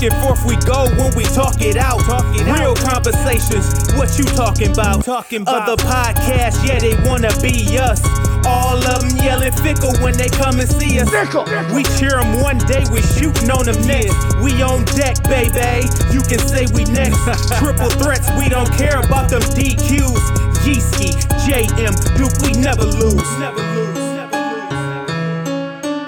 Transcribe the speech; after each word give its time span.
Back 0.00 0.12
and 0.12 0.22
forth 0.24 0.46
we 0.46 0.56
go 0.64 0.88
when 0.96 1.14
we 1.14 1.24
talk 1.24 1.60
it 1.60 1.76
out. 1.76 2.00
Talk 2.00 2.24
it 2.34 2.46
Real 2.46 2.72
out. 2.72 2.78
conversations, 2.78 3.92
what 4.00 4.08
you 4.16 4.24
talking 4.24 4.72
about? 4.72 5.04
Talking 5.04 5.42
about 5.42 5.68
other 5.68 5.76
podcasts, 5.76 6.66
yeah, 6.66 6.78
they 6.78 6.96
wanna 7.06 7.28
be 7.42 7.76
us. 7.76 8.00
All 8.46 8.80
of 8.80 9.02
them 9.02 9.14
yelling 9.22 9.52
fickle 9.52 9.92
when 10.00 10.16
they 10.16 10.30
come 10.30 10.58
and 10.58 10.70
see 10.70 10.98
us. 11.00 11.10
Fickle. 11.10 11.44
We 11.76 11.84
cheer 12.00 12.16
them 12.16 12.40
one 12.40 12.56
day, 12.64 12.82
we 12.90 13.02
shooting 13.12 13.50
on 13.50 13.66
them 13.66 13.76
next. 13.86 14.16
We 14.40 14.62
on 14.62 14.86
deck, 14.96 15.20
baby. 15.28 15.84
You 16.08 16.24
can 16.24 16.40
say 16.48 16.64
we 16.72 16.84
next. 16.96 17.20
Triple 17.60 17.90
threats, 18.00 18.30
we 18.40 18.48
don't 18.48 18.72
care 18.80 19.00
about 19.04 19.28
them 19.28 19.42
DQs. 19.52 20.16
Yeeski, 20.64 21.12
JM, 21.44 21.92
Duke, 22.16 22.32
we 22.40 22.56
never 22.56 22.84
lose. 22.88 23.20
Never 23.36 23.60
lose. 23.76 24.00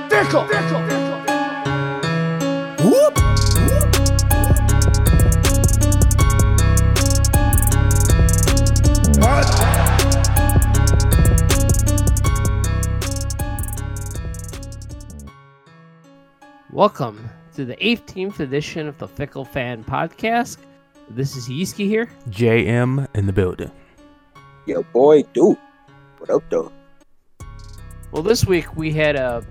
Fickle. 0.08 0.48
Fickle. 0.48 0.91
Welcome 16.82 17.30
to 17.54 17.64
the 17.64 17.76
18th 17.76 18.40
edition 18.40 18.88
of 18.88 18.98
the 18.98 19.06
Fickle 19.06 19.44
Fan 19.44 19.84
Podcast. 19.84 20.56
This 21.10 21.36
is 21.36 21.48
Yeeski 21.48 21.86
here. 21.86 22.10
JM 22.30 23.06
in 23.14 23.24
the 23.24 23.32
building. 23.32 23.70
Yo, 24.66 24.82
boy, 24.92 25.22
dude. 25.32 25.56
What 26.18 26.28
up, 26.28 26.42
though? 26.50 26.72
Well, 28.10 28.24
this 28.24 28.46
week 28.46 28.74
we 28.74 28.92
had 28.92 29.14
a, 29.14 29.46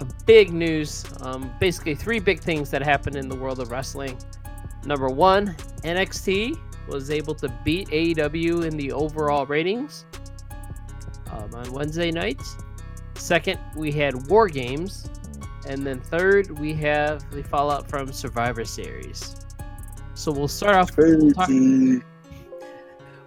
a 0.00 0.06
big 0.26 0.52
news. 0.52 1.06
Um, 1.22 1.50
basically, 1.58 1.94
three 1.94 2.20
big 2.20 2.38
things 2.38 2.70
that 2.70 2.82
happened 2.82 3.16
in 3.16 3.30
the 3.30 3.36
world 3.36 3.60
of 3.60 3.70
wrestling. 3.70 4.18
Number 4.84 5.08
one, 5.08 5.56
NXT 5.84 6.60
was 6.86 7.10
able 7.10 7.34
to 7.36 7.48
beat 7.64 7.88
AEW 7.88 8.66
in 8.66 8.76
the 8.76 8.92
overall 8.92 9.46
ratings 9.46 10.04
um, 11.30 11.54
on 11.54 11.72
Wednesday 11.72 12.10
nights. 12.10 12.58
Second, 13.14 13.58
we 13.74 13.90
had 13.90 14.28
War 14.28 14.48
Games 14.48 15.08
and 15.68 15.86
then 15.86 16.00
third, 16.00 16.58
we 16.58 16.72
have 16.74 17.30
the 17.30 17.42
fallout 17.42 17.88
from 17.88 18.12
Survivor 18.12 18.64
Series. 18.64 19.36
So 20.14 20.32
we'll 20.32 20.48
start 20.48 20.74
off. 20.74 20.96
We'll 20.96 21.32
talk, 21.32 21.50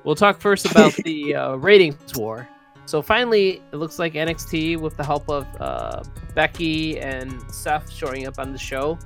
we'll 0.03 0.15
talk 0.15 0.41
first 0.41 0.65
about 0.65 0.93
the 0.95 1.35
uh, 1.35 1.55
ratings 1.55 2.17
war. 2.17 2.47
So 2.85 3.01
finally, 3.01 3.61
it 3.71 3.77
looks 3.77 3.99
like 3.99 4.13
NXT, 4.13 4.77
with 4.77 4.97
the 4.97 5.03
help 5.03 5.29
of 5.29 5.47
uh, 5.61 6.03
Becky 6.35 6.99
and 6.99 7.41
Seth 7.49 7.89
showing 7.89 8.27
up 8.27 8.39
on 8.39 8.51
the 8.51 8.57
show, 8.57 8.97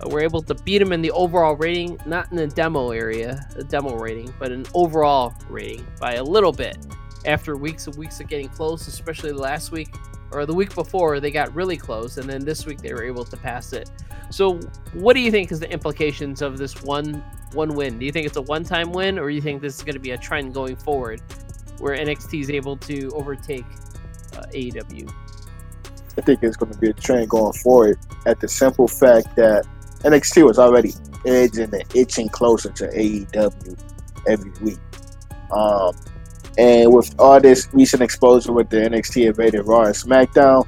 uh, 0.00 0.08
we're 0.08 0.22
able 0.22 0.40
to 0.42 0.54
beat 0.54 0.78
them 0.78 0.92
in 0.92 1.02
the 1.02 1.10
overall 1.10 1.54
rating, 1.54 1.98
not 2.06 2.30
in 2.30 2.36
the 2.36 2.46
demo 2.46 2.90
area, 2.90 3.46
the 3.54 3.64
demo 3.64 3.96
rating, 3.96 4.32
but 4.38 4.52
an 4.52 4.64
overall 4.72 5.34
rating 5.48 5.86
by 6.00 6.14
a 6.14 6.24
little 6.24 6.52
bit. 6.52 6.78
After 7.26 7.56
weeks 7.56 7.86
and 7.86 7.96
weeks 7.96 8.20
of 8.20 8.28
getting 8.28 8.48
close, 8.48 8.86
especially 8.86 9.32
last 9.32 9.72
week, 9.72 9.94
or 10.34 10.46
the 10.46 10.54
week 10.54 10.74
before 10.74 11.20
they 11.20 11.30
got 11.30 11.54
really 11.54 11.76
close, 11.76 12.18
and 12.18 12.28
then 12.28 12.44
this 12.44 12.66
week 12.66 12.78
they 12.78 12.92
were 12.92 13.04
able 13.04 13.24
to 13.24 13.36
pass 13.36 13.72
it. 13.72 13.90
So, 14.30 14.58
what 14.92 15.14
do 15.14 15.20
you 15.20 15.30
think 15.30 15.52
is 15.52 15.60
the 15.60 15.70
implications 15.70 16.42
of 16.42 16.58
this 16.58 16.82
one 16.82 17.22
one 17.52 17.74
win? 17.74 17.98
Do 17.98 18.04
you 18.04 18.12
think 18.12 18.26
it's 18.26 18.36
a 18.36 18.42
one 18.42 18.64
time 18.64 18.92
win, 18.92 19.18
or 19.18 19.28
do 19.28 19.34
you 19.34 19.40
think 19.40 19.62
this 19.62 19.76
is 19.76 19.82
going 19.82 19.94
to 19.94 20.00
be 20.00 20.10
a 20.10 20.18
trend 20.18 20.54
going 20.54 20.76
forward, 20.76 21.22
where 21.78 21.96
NXT 21.96 22.40
is 22.40 22.50
able 22.50 22.76
to 22.78 23.10
overtake 23.14 23.66
uh, 24.36 24.42
AEW? 24.52 25.10
I 26.16 26.20
think 26.20 26.42
it's 26.42 26.56
going 26.56 26.72
to 26.72 26.78
be 26.78 26.90
a 26.90 26.92
trend 26.92 27.28
going 27.28 27.52
forward. 27.54 27.98
At 28.26 28.40
the 28.40 28.48
simple 28.48 28.88
fact 28.88 29.36
that 29.36 29.66
NXT 30.00 30.44
was 30.46 30.58
already 30.58 30.92
edging 31.26 31.74
and 31.74 31.84
itching 31.94 32.28
closer 32.28 32.70
to 32.70 32.88
AEW 32.88 33.78
every 34.26 34.52
week. 34.62 34.78
Um, 35.50 35.94
and 36.56 36.92
with 36.92 37.14
all 37.18 37.40
this 37.40 37.68
recent 37.72 38.02
exposure 38.02 38.52
with 38.52 38.70
the 38.70 38.76
NXT 38.76 39.26
invaded 39.26 39.62
Raw 39.62 39.82
and 39.82 39.94
SmackDown, 39.94 40.66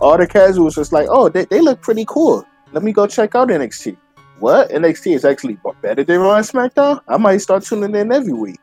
all 0.00 0.18
the 0.18 0.26
casuals 0.26 0.76
was 0.76 0.92
like, 0.92 1.06
oh, 1.10 1.28
they, 1.28 1.44
they 1.46 1.60
look 1.60 1.80
pretty 1.80 2.04
cool. 2.06 2.44
Let 2.72 2.82
me 2.82 2.92
go 2.92 3.06
check 3.06 3.34
out 3.34 3.48
NXT. 3.48 3.96
What? 4.38 4.70
NXT 4.70 5.14
is 5.14 5.24
actually 5.24 5.58
better 5.80 6.04
than 6.04 6.20
Raw 6.20 6.36
and 6.36 6.46
SmackDown? 6.46 7.00
I 7.08 7.16
might 7.16 7.38
start 7.38 7.64
tuning 7.64 7.94
in 7.94 8.12
every 8.12 8.32
week. 8.32 8.60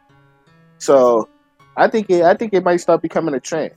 So 0.77 1.29
I 1.77 1.87
think 1.87 2.09
it 2.09 2.23
I 2.23 2.33
think 2.35 2.53
it 2.53 2.63
might 2.63 2.77
start 2.77 3.01
becoming 3.01 3.33
a 3.33 3.39
trend. 3.39 3.71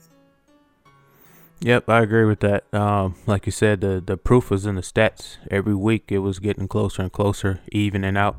Yep, 1.61 1.89
I 1.89 2.03
agree 2.03 2.25
with 2.25 2.41
that. 2.41 2.65
Um, 2.75 3.15
like 3.27 3.47
you 3.47 3.53
said, 3.53 3.81
the 3.81 4.03
the 4.05 4.17
proof 4.17 4.51
was 4.51 4.67
in 4.67 4.75
the 4.75 4.83
stats. 4.83 5.39
Every 5.51 5.75
week 5.75 6.11
it 6.11 6.19
was 6.19 6.39
getting 6.39 6.69
closer 6.69 7.03
and 7.03 7.13
closer, 7.13 7.61
evening 7.73 8.17
out. 8.17 8.37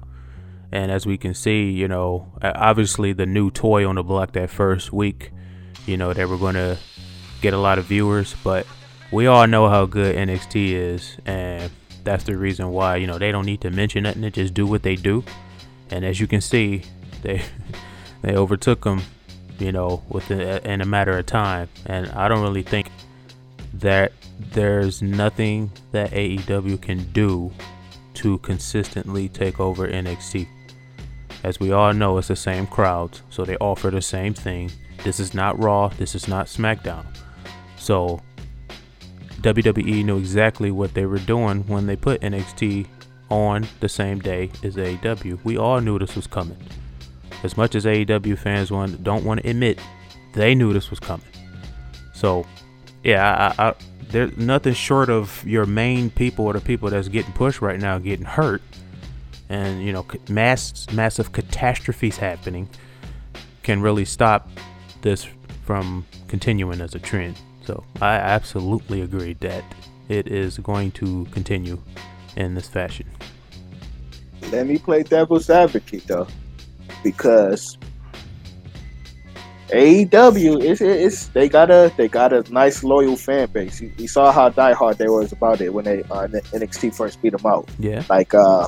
And 0.76 0.92
as 0.92 1.06
we 1.06 1.18
can 1.18 1.34
see, 1.34 1.72
you 1.72 1.88
know, 1.88 2.28
obviously 2.42 3.14
the 3.14 3.26
new 3.26 3.50
toy 3.50 3.88
on 3.88 3.96
the 3.96 4.04
block 4.04 4.34
that 4.34 4.50
first 4.50 4.92
week, 4.92 5.32
you 5.86 5.96
know, 5.96 6.12
they 6.12 6.26
were 6.26 6.38
going 6.38 6.56
to 6.56 6.78
get 7.40 7.54
a 7.54 7.58
lot 7.58 7.80
of 7.80 7.86
viewers, 7.86 8.36
but 8.44 8.68
we 9.10 9.26
all 9.26 9.48
know 9.48 9.70
how 9.70 9.86
good 9.86 10.18
NXT 10.18 10.72
is. 10.74 11.16
And 11.26 11.72
that's 12.04 12.26
the 12.26 12.38
reason 12.38 12.72
why, 12.72 12.98
you 12.98 13.08
know, 13.08 13.18
they 13.18 13.32
don't 13.32 13.46
need 13.46 13.62
to 13.62 13.72
mention 13.72 14.04
nothing. 14.04 14.24
They 14.24 14.32
just 14.32 14.54
do 14.54 14.68
what 14.68 14.84
they 14.84 14.98
do. 14.98 15.24
And 15.92 16.04
as 16.04 16.20
you 16.20 16.28
can 16.28 16.42
see, 16.42 16.84
they 17.22 17.42
they 18.22 18.36
overtook 18.36 18.84
them, 18.84 19.02
you 19.58 19.72
know, 19.72 20.04
within 20.10 20.42
uh, 20.42 20.60
in 20.66 20.82
a 20.82 20.86
matter 20.86 21.18
of 21.18 21.26
time. 21.26 21.70
And 21.86 22.10
I 22.10 22.28
don't 22.28 22.42
really 22.42 22.64
think 22.64 22.92
that 23.76 24.12
there's 24.52 25.02
nothing 25.02 25.72
that 25.94 26.12
AEW 26.12 26.82
can 26.82 27.10
do 27.14 27.54
to 28.16 28.40
consistently 28.40 29.30
take 29.30 29.62
over 29.62 29.88
NXT. 29.88 30.50
As 31.44 31.60
we 31.60 31.72
all 31.72 31.94
know, 31.94 32.18
it's 32.18 32.30
the 32.30 32.36
same 32.36 32.68
crowds, 32.68 33.22
so 33.30 33.46
they 33.46 33.58
offer 33.58 33.92
the 33.92 34.02
same 34.02 34.34
thing. 34.34 34.72
This 35.04 35.20
is 35.20 35.34
not 35.34 35.62
Raw, 35.62 35.90
this 35.90 36.16
is 36.16 36.28
not 36.28 36.48
SmackDown. 36.48 37.06
So 37.78 38.22
WWE 39.42 40.04
knew 40.04 40.18
exactly 40.18 40.72
what 40.72 40.94
they 40.94 41.06
were 41.06 41.20
doing 41.20 41.68
when 41.68 41.86
they 41.86 41.96
put 41.96 42.22
NXT 42.22 42.88
on 43.30 43.68
the 43.80 43.90
same 43.90 44.20
day 44.20 44.50
as 44.64 44.76
AEW. 44.76 45.40
We 45.44 45.58
all 45.58 45.80
knew 45.82 46.00
this 46.00 46.16
was 46.16 46.28
coming. 46.28 46.58
As 47.44 47.58
much 47.58 47.76
as 47.76 47.86
AEW 47.86 48.38
fans 48.38 48.72
want, 48.72 49.04
don't 49.04 49.24
want 49.24 49.44
to 49.44 49.50
admit, 49.50 49.80
they 50.34 50.56
knew 50.56 50.74
this 50.74 50.90
was 50.90 51.00
coming. 51.00 51.28
So, 52.14 52.46
yeah, 53.04 53.54
I, 53.58 53.68
I, 53.68 53.74
there's 54.10 54.36
nothing 54.38 54.74
short 54.74 55.10
of 55.10 55.44
your 55.46 55.66
main 55.66 56.10
people 56.10 56.46
or 56.46 56.54
the 56.54 56.62
people 56.62 56.90
that's 56.90 57.08
getting 57.08 57.34
pushed 57.34 57.62
right 57.62 57.80
now 57.80 58.00
getting 58.00 58.26
hurt 58.26 58.62
and 59.50 59.84
you 59.84 59.94
know 59.94 60.06
mass 60.30 60.88
massive 60.92 61.32
catastrophes 61.32 62.18
happening 62.18 62.68
can 63.64 63.82
really 63.82 64.06
stop 64.06 64.50
this 65.02 65.28
from 65.64 66.06
continuing 66.28 66.82
as 66.82 66.96
a 66.96 67.00
trend. 67.00 67.36
So 67.66 67.84
I 68.02 68.16
absolutely 68.16 69.02
agree 69.02 69.34
that 69.42 69.64
it 70.08 70.28
is 70.28 70.60
going 70.60 70.92
to 70.92 71.26
continue 71.32 71.82
in 72.36 72.54
this 72.54 72.68
fashion. 72.68 73.08
Let 74.52 74.68
me 74.68 74.78
play 74.78 75.02
devil's 75.04 75.50
advocate 75.50 76.06
though, 76.06 76.28
because 77.04 77.78
AEW 79.70 80.62
is 80.62 80.82
it's 80.82 81.28
they 81.28 81.50
got 81.50 81.72
a 81.72 81.92
they 81.98 82.08
got 82.08 82.32
a 82.32 82.42
nice 82.54 82.84
loyal 82.84 83.16
fan 83.16 83.50
base. 83.50 83.82
You, 83.82 83.92
you 83.98 84.08
saw 84.08 84.32
how 84.32 84.50
diehard 84.50 84.98
they 84.98 85.08
was 85.08 85.32
about 85.32 85.60
it 85.62 85.74
when 85.74 85.86
they 85.86 86.04
uh, 86.04 86.28
NXT 86.28 86.96
first 86.96 87.20
beat 87.24 87.32
them 87.32 87.46
out. 87.46 87.68
Yeah, 87.80 88.04
like 88.08 88.36
uh, 88.36 88.68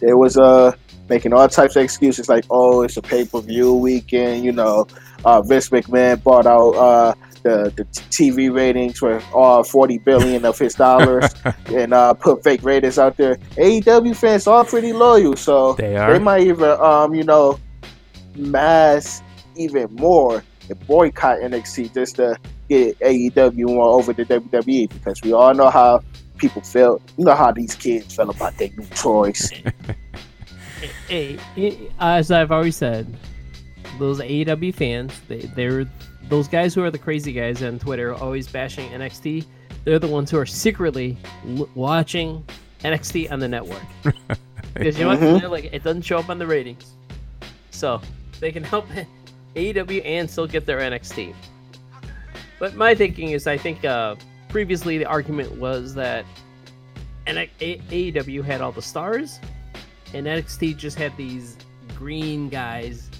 there 0.00 0.16
was 0.16 0.36
uh 0.36 0.72
making 1.08 1.32
all 1.32 1.48
types 1.48 1.76
of 1.76 1.82
excuses 1.82 2.28
like, 2.28 2.44
oh, 2.50 2.82
it's 2.82 2.96
a 2.96 3.02
pay 3.02 3.24
per 3.24 3.40
view 3.40 3.74
weekend. 3.74 4.44
You 4.44 4.52
know, 4.52 4.86
uh, 5.24 5.42
Vince 5.42 5.70
McMahon 5.70 6.22
bought 6.22 6.46
out 6.46 6.72
uh, 6.72 7.14
the 7.42 7.72
the 7.76 7.84
TV 8.10 8.52
ratings 8.52 8.98
for 8.98 9.22
all 9.32 9.62
forty 9.62 9.98
billion 9.98 10.44
of 10.44 10.58
his 10.58 10.74
dollars 10.74 11.32
and 11.66 11.94
uh, 11.94 12.14
put 12.14 12.42
fake 12.42 12.62
ratings 12.62 12.98
out 12.98 13.16
there. 13.16 13.36
AEW 13.56 14.16
fans 14.16 14.46
are 14.46 14.64
pretty 14.64 14.92
loyal, 14.92 15.36
so 15.36 15.74
they 15.74 15.96
are. 15.96 16.12
They 16.12 16.18
might 16.18 16.46
even 16.46 16.70
um 16.80 17.14
you 17.14 17.24
know 17.24 17.58
mass 18.34 19.22
even 19.56 19.92
more 19.94 20.44
and 20.68 20.86
boycott 20.86 21.38
NXT 21.38 21.94
just 21.94 22.16
to 22.16 22.36
get 22.68 22.98
AEW 23.00 23.66
more 23.66 23.98
over 23.98 24.12
the 24.12 24.24
WWE 24.24 24.88
because 24.90 25.20
we 25.22 25.32
all 25.32 25.54
know 25.54 25.70
how 25.70 26.02
people 26.36 26.62
felt. 26.62 27.02
You 27.16 27.24
know 27.24 27.34
how 27.34 27.52
these 27.52 27.74
kids 27.74 28.14
felt 28.14 28.34
about 28.34 28.56
their 28.58 28.70
new 28.76 28.86
toys. 28.86 29.52
hey, 31.08 31.38
as 31.98 32.30
I've 32.30 32.52
always 32.52 32.76
said, 32.76 33.16
those 33.98 34.20
AEW 34.20 34.74
fans, 34.74 35.18
they, 35.28 35.40
they're 35.40 35.86
those 36.28 36.48
guys 36.48 36.74
who 36.74 36.82
are 36.82 36.90
the 36.90 36.98
crazy 36.98 37.32
guys 37.32 37.62
on 37.62 37.78
Twitter, 37.78 38.14
always 38.14 38.48
bashing 38.48 38.88
NXT. 38.90 39.44
They're 39.84 39.98
the 39.98 40.08
ones 40.08 40.30
who 40.30 40.38
are 40.38 40.46
secretly 40.46 41.16
l- 41.56 41.68
watching 41.74 42.44
NXT 42.80 43.30
on 43.30 43.38
the 43.38 43.46
network 43.46 43.82
because 44.74 44.98
you 44.98 45.04
know 45.04 45.16
mm-hmm. 45.16 45.34
what? 45.34 45.50
Like 45.50 45.64
it 45.72 45.84
doesn't 45.84 46.02
show 46.02 46.18
up 46.18 46.28
on 46.28 46.38
the 46.38 46.46
ratings, 46.46 46.94
so 47.70 48.00
they 48.40 48.52
can 48.52 48.64
help 48.64 48.86
AEW 49.54 50.02
and 50.04 50.28
still 50.28 50.46
get 50.46 50.66
their 50.66 50.78
NXT. 50.78 51.34
But 52.58 52.74
my 52.74 52.94
thinking 52.94 53.30
is, 53.30 53.46
I 53.46 53.58
think 53.58 53.84
uh, 53.84 54.16
previously 54.48 54.98
the 54.98 55.06
argument 55.06 55.52
was 55.52 55.94
that 55.94 56.24
AEW 57.26 58.44
had 58.44 58.60
all 58.60 58.72
the 58.72 58.82
stars, 58.82 59.40
and 60.14 60.26
NXT 60.26 60.76
just 60.76 60.96
had 60.98 61.16
these 61.16 61.56
green 61.96 62.48
guys, 62.48 63.10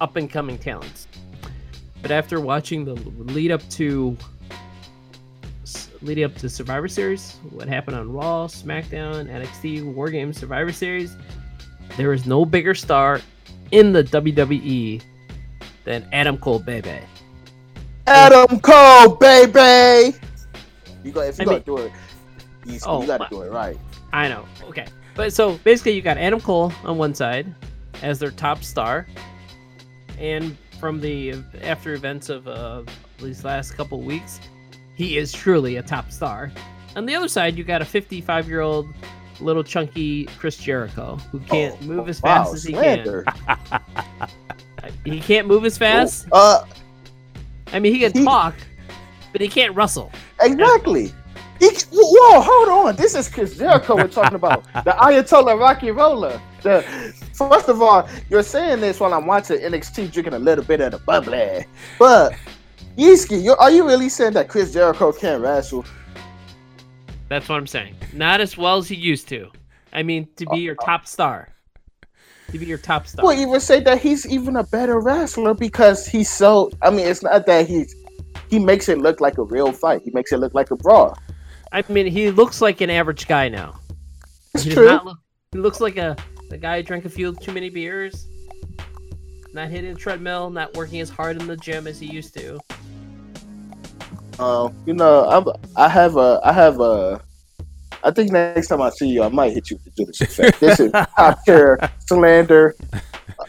up 0.00 0.16
and 0.16 0.30
coming 0.30 0.58
talents. 0.58 1.08
But 2.02 2.10
after 2.10 2.40
watching 2.40 2.84
the 2.84 2.94
lead 2.94 3.50
up 3.50 3.68
to 3.70 4.16
leading 6.02 6.24
up 6.24 6.34
to 6.36 6.48
Survivor 6.48 6.88
Series, 6.88 7.36
what 7.50 7.68
happened 7.68 7.96
on 7.96 8.10
Raw, 8.10 8.46
SmackDown, 8.46 9.28
NXT, 9.28 9.94
War 9.94 10.08
Games, 10.08 10.38
Survivor 10.38 10.72
Series, 10.72 11.14
there 11.96 12.12
is 12.14 12.24
no 12.24 12.44
bigger 12.46 12.74
star 12.74 13.20
in 13.70 13.92
the 13.92 14.02
WWE 14.02 15.02
than 15.84 16.08
Adam 16.12 16.38
Cole, 16.38 16.58
baby. 16.58 16.98
Adam 18.06 18.60
Cole, 18.60 19.16
baby. 19.16 20.16
You 21.04 21.12
go 21.12 21.20
if 21.22 21.38
you 21.38 21.42
I 21.42 21.44
gonna 21.44 21.56
mean- 21.58 21.64
do 21.64 21.76
it, 21.78 21.92
you, 22.66 22.78
Oh, 22.86 23.00
you 23.00 23.06
gotta 23.06 23.24
my- 23.24 23.28
do 23.30 23.42
it 23.42 23.50
right. 23.50 23.76
I 24.12 24.28
know. 24.28 24.44
Okay. 24.64 24.86
But 25.14 25.32
so 25.32 25.58
basically, 25.64 25.92
you 25.92 26.02
got 26.02 26.18
Adam 26.18 26.40
Cole 26.40 26.72
on 26.84 26.98
one 26.98 27.14
side 27.14 27.52
as 28.02 28.18
their 28.18 28.30
top 28.30 28.62
star, 28.62 29.06
and 30.18 30.56
from 30.78 31.00
the 31.00 31.34
after 31.62 31.94
events 31.94 32.28
of 32.28 32.46
uh, 32.48 32.82
these 33.18 33.44
last 33.44 33.72
couple 33.72 34.00
weeks, 34.00 34.40
he 34.94 35.16
is 35.18 35.32
truly 35.32 35.76
a 35.76 35.82
top 35.82 36.10
star. 36.12 36.50
On 36.96 37.06
the 37.06 37.14
other 37.14 37.28
side, 37.28 37.56
you 37.56 37.64
got 37.64 37.82
a 37.82 37.84
55 37.84 38.48
year 38.48 38.60
old 38.60 38.86
little 39.40 39.64
chunky 39.64 40.26
Chris 40.38 40.56
Jericho 40.56 41.16
who 41.32 41.40
can't 41.40 41.76
Oh, 41.80 41.84
move 41.84 42.08
as 42.08 42.20
wow, 42.22 42.44
fast 42.44 42.54
as 42.54 42.62
he 42.64 42.72
slander. 42.72 43.24
can. 43.24 43.80
He 45.04 45.20
can't 45.20 45.46
move 45.46 45.64
as 45.66 45.76
fast. 45.78 46.26
Uh, 46.32 46.64
I 47.72 47.78
mean, 47.78 47.92
he 47.94 48.00
can 48.00 48.12
He- 48.12 48.24
talk, 48.24 48.54
but 49.32 49.40
he 49.40 49.48
can't 49.48 49.74
wrestle. 49.74 50.10
Exactly. 50.42 51.12
He, 51.58 51.68
whoa, 51.92 52.40
hold 52.40 52.68
on. 52.68 52.96
This 52.96 53.14
is 53.14 53.28
Chris 53.28 53.56
Jericho 53.56 53.96
we're 53.96 54.08
talking 54.08 54.36
about. 54.36 54.64
The 54.84 54.92
Ayatollah 54.92 55.58
Rocky 55.60 55.90
Roller. 55.90 56.40
The 56.62 56.82
first 57.34 57.68
of 57.68 57.82
all, 57.82 58.08
you're 58.30 58.42
saying 58.42 58.80
this 58.80 58.98
while 59.00 59.12
I'm 59.12 59.26
watching 59.26 59.58
NXT 59.58 60.12
drinking 60.12 60.34
a 60.34 60.38
little 60.38 60.64
bit 60.64 60.80
of 60.80 60.92
the 60.92 60.98
bubbly. 60.98 61.66
But 61.98 62.32
Yeeski, 62.96 63.54
are 63.58 63.70
you 63.70 63.86
really 63.86 64.08
saying 64.08 64.32
that 64.34 64.48
Chris 64.48 64.72
Jericho 64.72 65.12
can't 65.12 65.42
wrestle? 65.42 65.84
That's 67.28 67.48
what 67.48 67.56
I'm 67.56 67.66
saying. 67.66 67.94
Not 68.12 68.40
as 68.40 68.56
well 68.56 68.78
as 68.78 68.88
he 68.88 68.96
used 68.96 69.28
to. 69.28 69.50
I 69.92 70.02
mean, 70.02 70.28
to 70.36 70.46
be 70.46 70.58
your 70.58 70.74
top 70.76 71.06
star. 71.06 71.48
To 72.50 72.58
be 72.58 72.66
your 72.66 72.78
top 72.78 73.06
star. 73.06 73.24
Well, 73.24 73.38
even 73.38 73.60
say 73.60 73.80
that 73.80 74.00
he's 74.00 74.26
even 74.26 74.56
a 74.56 74.64
better 74.64 74.98
wrestler 74.98 75.54
because 75.54 76.06
he's 76.06 76.28
so. 76.28 76.70
I 76.82 76.90
mean, 76.90 77.06
it's 77.06 77.22
not 77.22 77.46
that 77.46 77.68
he's. 77.68 77.94
He 78.50 78.58
makes 78.58 78.88
it 78.88 78.98
look 78.98 79.20
like 79.20 79.38
a 79.38 79.44
real 79.44 79.72
fight. 79.72 80.02
He 80.04 80.10
makes 80.10 80.32
it 80.32 80.38
look 80.38 80.54
like 80.54 80.70
a 80.70 80.76
brawl. 80.76 81.16
I 81.72 81.84
mean, 81.88 82.06
he 82.06 82.30
looks 82.30 82.60
like 82.60 82.80
an 82.80 82.90
average 82.90 83.28
guy 83.28 83.48
now. 83.48 83.78
It's 84.54 84.64
he 84.64 84.70
does 84.70 84.78
true. 84.78 84.86
not 84.88 85.04
look. 85.06 85.18
He 85.52 85.58
looks 85.58 85.80
like 85.80 85.96
a 85.96 86.16
the 86.48 86.58
guy 86.58 86.78
who 86.78 86.82
drank 86.82 87.04
a 87.04 87.08
few 87.08 87.34
too 87.36 87.52
many 87.52 87.70
beers. 87.70 88.26
Not 89.52 89.68
hitting 89.68 89.94
the 89.94 89.98
treadmill, 89.98 90.50
not 90.50 90.74
working 90.76 91.00
as 91.00 91.10
hard 91.10 91.40
in 91.40 91.46
the 91.46 91.56
gym 91.56 91.86
as 91.86 91.98
he 92.00 92.06
used 92.06 92.34
to. 92.34 92.60
Um, 94.40 94.74
you 94.86 94.94
know, 94.94 95.28
I'm, 95.28 95.44
I 95.76 95.88
have 95.88 96.16
a, 96.16 96.40
I 96.44 96.52
have 96.52 96.80
a. 96.80 97.20
I 98.02 98.10
think 98.10 98.32
next 98.32 98.68
time 98.68 98.80
I 98.80 98.90
see 98.90 99.08
you, 99.08 99.22
I 99.22 99.28
might 99.28 99.52
hit 99.52 99.70
you 99.70 99.76
with 99.76 99.84
the 99.84 99.90
Judas 99.90 100.20
effect. 100.22 100.60
This 100.60 100.80
is 100.80 100.92
top 101.16 101.44
tier 101.44 101.78
slander. 102.06 102.74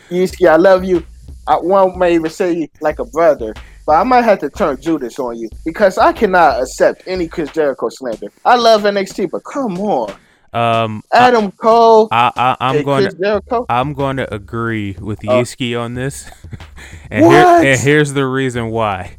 Yeeski, 0.09 0.47
I 0.47 0.57
love 0.57 0.83
you. 0.83 1.05
I 1.47 1.55
one 1.55 1.97
may 1.97 2.15
even 2.15 2.29
say 2.29 2.69
like 2.81 2.99
a 2.99 3.05
brother, 3.05 3.53
but 3.85 3.93
I 3.93 4.03
might 4.03 4.23
have 4.23 4.39
to 4.39 4.49
turn 4.49 4.79
Judas 4.81 5.19
on 5.19 5.37
you 5.37 5.49
because 5.65 5.97
I 5.97 6.11
cannot 6.13 6.61
accept 6.61 7.03
any 7.07 7.27
Chris 7.27 7.51
Jericho 7.51 7.89
slander. 7.89 8.27
I 8.45 8.55
love 8.55 8.83
NXT, 8.83 9.31
but 9.31 9.43
come 9.43 9.79
on, 9.79 10.13
Um, 10.53 11.03
Adam 11.13 11.51
Cole, 11.53 12.07
I, 12.11 12.31
I, 12.35 12.57
I'm 12.59 12.75
and 12.77 12.85
going 12.85 13.03
Chris 13.03 13.13
to. 13.15 13.19
Jericho. 13.21 13.65
I'm 13.69 13.93
going 13.93 14.17
to 14.17 14.33
agree 14.33 14.95
with 14.99 15.19
Uh, 15.27 15.31
Yeeski 15.33 15.79
on 15.79 15.93
this, 15.93 16.29
and, 17.11 17.25
here, 17.25 17.45
and 17.45 17.79
here's 17.79 18.13
the 18.13 18.25
reason 18.25 18.69
why. 18.69 19.17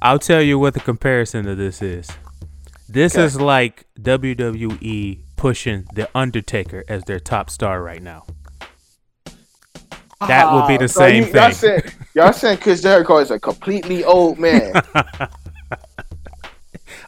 I'll 0.00 0.20
tell 0.20 0.40
you 0.42 0.58
what 0.58 0.74
the 0.74 0.80
comparison 0.80 1.44
to 1.46 1.54
this 1.56 1.82
is. 1.82 2.08
This 2.88 3.16
Okay. 3.16 3.24
is 3.24 3.40
like 3.40 3.86
WWE 4.00 5.18
pushing 5.36 5.86
the 5.94 6.08
Undertaker 6.14 6.84
as 6.88 7.02
their 7.04 7.20
top 7.20 7.50
star 7.50 7.82
right 7.82 8.02
now. 8.02 8.24
That 10.26 10.52
would 10.52 10.66
be 10.66 10.76
the 10.76 10.84
Ah, 10.84 10.88
so 10.88 11.00
same 11.00 11.24
you, 11.24 11.32
Y'all 11.32 11.50
thing. 11.50 11.52
saying, 11.52 11.82
y'all 12.14 12.32
saying 12.32 12.58
Chris 12.58 12.82
Jericho 12.82 13.18
is 13.18 13.30
a 13.30 13.38
completely 13.38 14.02
old 14.04 14.38
man. 14.38 14.72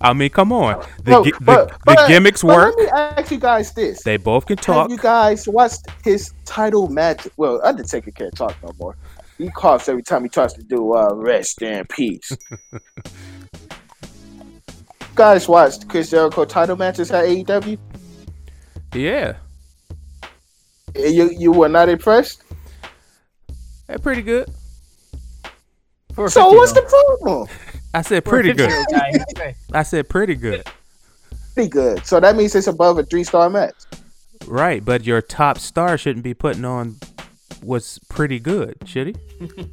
I 0.03 0.13
mean, 0.15 0.31
come 0.31 0.53
on. 0.53 0.85
The, 1.05 1.11
No, 1.11 1.25
the, 1.25 1.33
but- 1.43 1.69
the 1.71 1.77
but- 1.85 2.09
gimmicks 2.09 2.43
work. 2.45 2.75
Let 2.77 2.85
me 2.85 2.91
ask 2.93 3.31
you 3.33 3.39
guys 3.39 3.73
this: 3.75 4.03
They 4.03 4.17
both 4.17 4.47
can 4.47 4.57
Have 4.59 4.65
talk. 4.65 4.91
you 4.91 4.97
guys 4.97 5.47
watched 5.49 5.87
his 6.05 6.33
title 6.45 6.89
match? 6.89 7.27
Well, 7.37 7.61
Undertaker 7.65 8.11
can't 8.13 8.35
talk 8.35 8.57
no 8.63 8.71
more. 8.79 8.97
He 9.39 9.49
coughs 9.51 9.89
every 9.89 10.03
time 10.03 10.23
he 10.23 10.29
tries 10.29 10.53
to 10.55 10.63
do 10.63 10.95
uh, 10.95 11.11
"Rest 11.15 11.63
in 11.63 11.85
Peace." 11.87 12.31
You 15.11 15.17
guys 15.17 15.49
watched 15.49 15.87
Chris 15.89 16.09
Jericho 16.11 16.45
title 16.47 16.77
matches 16.77 17.11
at 17.11 17.25
AEW? 17.27 17.77
Yeah, 18.95 19.35
You 20.97 21.31
you 21.31 21.53
were 21.53 21.69
not 21.69 21.91
impressed. 21.91 22.43
They're 23.91 23.99
pretty 23.99 24.23
good. 24.23 24.49
For 26.15 26.31
So 26.31 26.53
what's 26.53 26.73
the 26.73 26.83
problem? 26.83 27.49
I 27.95 28.03
said 28.03 28.25
pretty 28.25 28.53
good. 28.53 28.71
50-year-old 28.71 28.87
guy, 28.93 29.11
he's 29.11 29.25
great. 29.35 29.55
I 29.73 29.83
said 29.83 30.09
pretty 30.09 30.37
good. 30.37 30.65
Pretty 31.55 31.69
good. 31.69 32.07
So 32.07 32.21
that 32.21 32.37
means 32.37 32.55
it's 32.55 32.69
above 32.69 32.99
a 32.99 33.03
three 33.03 33.25
star 33.25 33.51
match. 33.51 33.75
Right, 34.47 34.85
but 34.85 35.05
your 35.05 35.21
top 35.21 35.59
star 35.59 35.99
shouldn't 35.99 36.23
be 36.23 36.35
putting 36.35 36.65
on 36.65 36.99
what's 37.63 37.99
pretty 38.09 38.39
good, 38.39 38.77
should 38.87 39.09
he? 39.09 39.17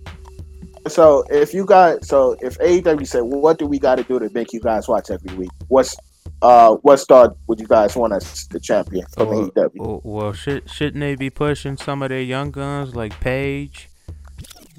So 0.87 1.25
if 1.29 1.53
you 1.53 1.65
got 1.65 2.05
so 2.05 2.37
if 2.41 2.57
AEW 2.59 3.05
said, 3.05 3.19
well, 3.23 3.41
what 3.41 3.59
do 3.59 3.65
we 3.67 3.77
got 3.77 3.95
to 3.95 4.03
do 4.03 4.19
to 4.19 4.29
make 4.33 4.53
you 4.53 4.61
guys 4.61 4.87
watch 4.87 5.11
every 5.11 5.35
week? 5.35 5.49
What's 5.67 5.97
uh 6.41 6.75
what 6.75 6.95
star 6.97 7.35
would 7.47 7.59
you 7.59 7.67
guys 7.67 7.93
want 7.97 8.13
as 8.13 8.47
the 8.47 8.59
champion 8.61 9.05
from 9.13 9.27
Well, 9.27 9.49
AEW? 9.49 9.69
well, 9.75 10.01
well, 10.05 10.31
should, 10.33 10.69
shouldn't 10.69 11.01
they 11.01 11.15
be 11.15 11.29
pushing 11.29 11.75
some 11.75 12.01
of 12.01 12.07
their 12.07 12.21
young 12.21 12.51
guns 12.51 12.95
like 12.95 13.19
Page 13.19 13.89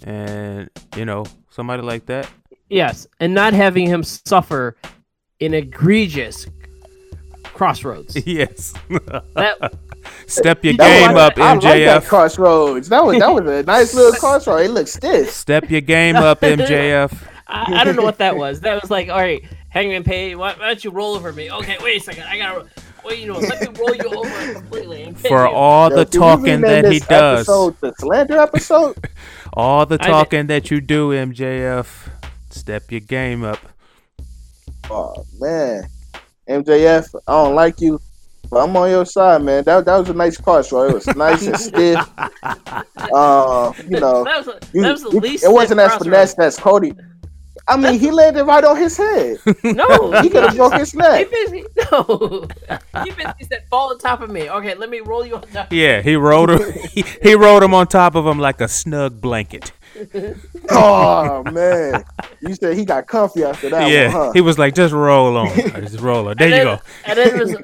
and 0.04 0.70
you 0.96 1.04
know 1.04 1.24
somebody 1.50 1.82
like 1.82 2.06
that? 2.06 2.28
Yes, 2.68 3.06
and 3.20 3.34
not 3.34 3.52
having 3.54 3.86
him 3.86 4.02
suffer 4.02 4.76
an 5.40 5.54
egregious 5.54 6.46
Cross 7.42 7.82
Rhodes. 7.84 8.16
yes. 8.26 8.72
That 9.34 9.74
Step 10.26 10.62
your 10.64 10.72
You 10.72 10.78
game 10.78 11.12
what? 11.12 11.32
up, 11.32 11.38
I 11.38 11.54
like 11.54 11.62
that 11.62 12.02
MJF. 12.02 12.08
Cross 12.08 12.38
Rhodes. 12.38 12.88
That 12.88 13.04
was 13.04 13.18
that 13.18 13.32
was 13.32 13.46
a 13.46 13.62
nice 13.66 13.94
little 13.94 14.12
crossroad. 14.12 14.60
It 14.66 14.70
looks 14.70 14.92
stiff. 14.92 15.30
Step 15.30 15.70
your 15.70 15.80
game 15.80 16.16
up, 16.16 16.40
MJF. 16.40 17.12
I, 17.48 17.80
I 17.80 17.84
don't 17.84 17.96
know 17.96 18.02
what 18.02 18.18
that 18.18 18.36
was. 18.36 18.60
That 18.60 18.80
was 18.80 18.90
like, 18.90 19.08
all 19.08 19.18
right, 19.18 19.42
Hangman 19.70 20.04
Page, 20.04 20.36
why, 20.36 20.54
why 20.54 20.66
don't 20.66 20.84
you 20.84 20.90
roll 20.90 21.14
over 21.14 21.32
me? 21.32 21.50
Okay, 21.50 21.76
wait 21.82 22.00
a 22.00 22.04
second, 22.04 22.24
I 22.24 22.38
gotta. 22.38 22.66
Wait, 23.08 23.18
you 23.20 23.26
know, 23.26 23.38
let 23.38 23.60
me 23.60 23.68
roll 23.78 23.94
you 23.94 24.08
over 24.18 24.52
completely. 24.54 25.02
And 25.04 25.18
For 25.18 25.46
you. 25.46 25.52
all 25.52 25.90
the 25.90 26.04
can 26.06 26.20
we 26.20 26.26
talking 26.26 26.44
rename 26.62 26.82
that 26.82 26.92
he 26.92 26.98
does, 27.00 27.38
Episode, 27.48 27.76
the 27.80 27.94
slander 27.98 28.38
episode. 28.38 28.96
all 29.52 29.86
the 29.86 29.98
I 30.00 30.06
talking 30.06 30.46
that 30.48 30.70
you 30.70 30.80
do, 30.80 31.10
MJF. 31.10 32.08
Step 32.50 32.90
your 32.90 33.00
game 33.00 33.44
up. 33.44 33.58
oh 34.90 35.24
man, 35.40 35.84
MJF, 36.48 37.14
I 37.26 37.32
don't 37.32 37.54
like 37.54 37.80
you, 37.80 38.00
but 38.50 38.64
I'm 38.64 38.76
on 38.76 38.88
your 38.90 39.04
side, 39.04 39.42
man. 39.42 39.64
That 39.64 39.84
that 39.84 39.96
was 39.98 40.08
a 40.08 40.14
nice 40.14 40.36
crossroad. 40.38 40.90
It 40.90 40.94
was 40.94 41.06
nice 41.16 41.46
and 41.46 41.58
stiff. 41.58 42.08
Uh, 43.12 43.72
you 43.88 44.00
know, 44.00 44.24
that 44.24 44.44
was, 44.44 44.48
a, 44.48 44.60
that 44.82 44.92
was 44.92 45.02
the 45.02 45.10
you- 45.12 45.20
least. 45.20 45.44
it 45.44 45.50
wasn't 45.52 45.80
as 45.80 45.94
finesse 45.96 46.38
as 46.38 46.56
Cody. 46.58 46.92
I 47.68 47.76
mean, 47.76 48.00
he 48.00 48.10
landed 48.10 48.44
right 48.44 48.64
on 48.64 48.76
his 48.76 48.96
head. 48.96 49.38
No, 49.62 49.84
oh, 49.88 50.22
He 50.22 50.30
could 50.30 50.42
have 50.44 50.56
broke 50.56 50.74
his 50.74 50.94
neck. 50.94 51.18
He 51.18 51.24
neck. 51.24 51.30
basically 51.30 51.64
no. 51.90 52.48
He 53.04 53.10
basically 53.10 53.46
said, 53.46 53.64
"Fall 53.68 53.90
on 53.90 53.98
top 53.98 54.22
of 54.22 54.30
me." 54.30 54.48
Okay, 54.48 54.74
let 54.74 54.88
me 54.88 55.00
roll 55.00 55.26
you 55.26 55.36
on 55.36 55.42
top. 55.42 55.72
Yeah, 55.72 56.00
he 56.00 56.16
rolled 56.16 56.50
him. 56.50 56.72
he, 56.92 57.04
he 57.22 57.34
rolled 57.34 57.62
him 57.62 57.74
on 57.74 57.86
top 57.86 58.14
of 58.14 58.26
him 58.26 58.38
like 58.38 58.60
a 58.60 58.68
snug 58.68 59.20
blanket. 59.20 59.72
Oh 60.70 61.42
man, 61.44 62.04
you 62.40 62.54
said 62.54 62.76
he 62.76 62.84
got 62.84 63.06
comfy 63.06 63.44
after 63.44 63.68
that 63.70 63.90
yeah, 63.90 64.06
one, 64.06 64.12
huh? 64.12 64.32
he 64.32 64.40
was 64.40 64.58
like, 64.58 64.74
just 64.74 64.94
roll 64.94 65.36
on, 65.36 65.54
just 65.56 66.00
roll 66.00 66.28
on. 66.28 66.36
There 66.36 66.48
and 66.48 66.56
you 66.56 66.64
then, 66.64 66.64
go. 66.64 66.80
And 67.04 67.18
then 67.18 67.28
there 67.28 67.46
was, 67.46 67.56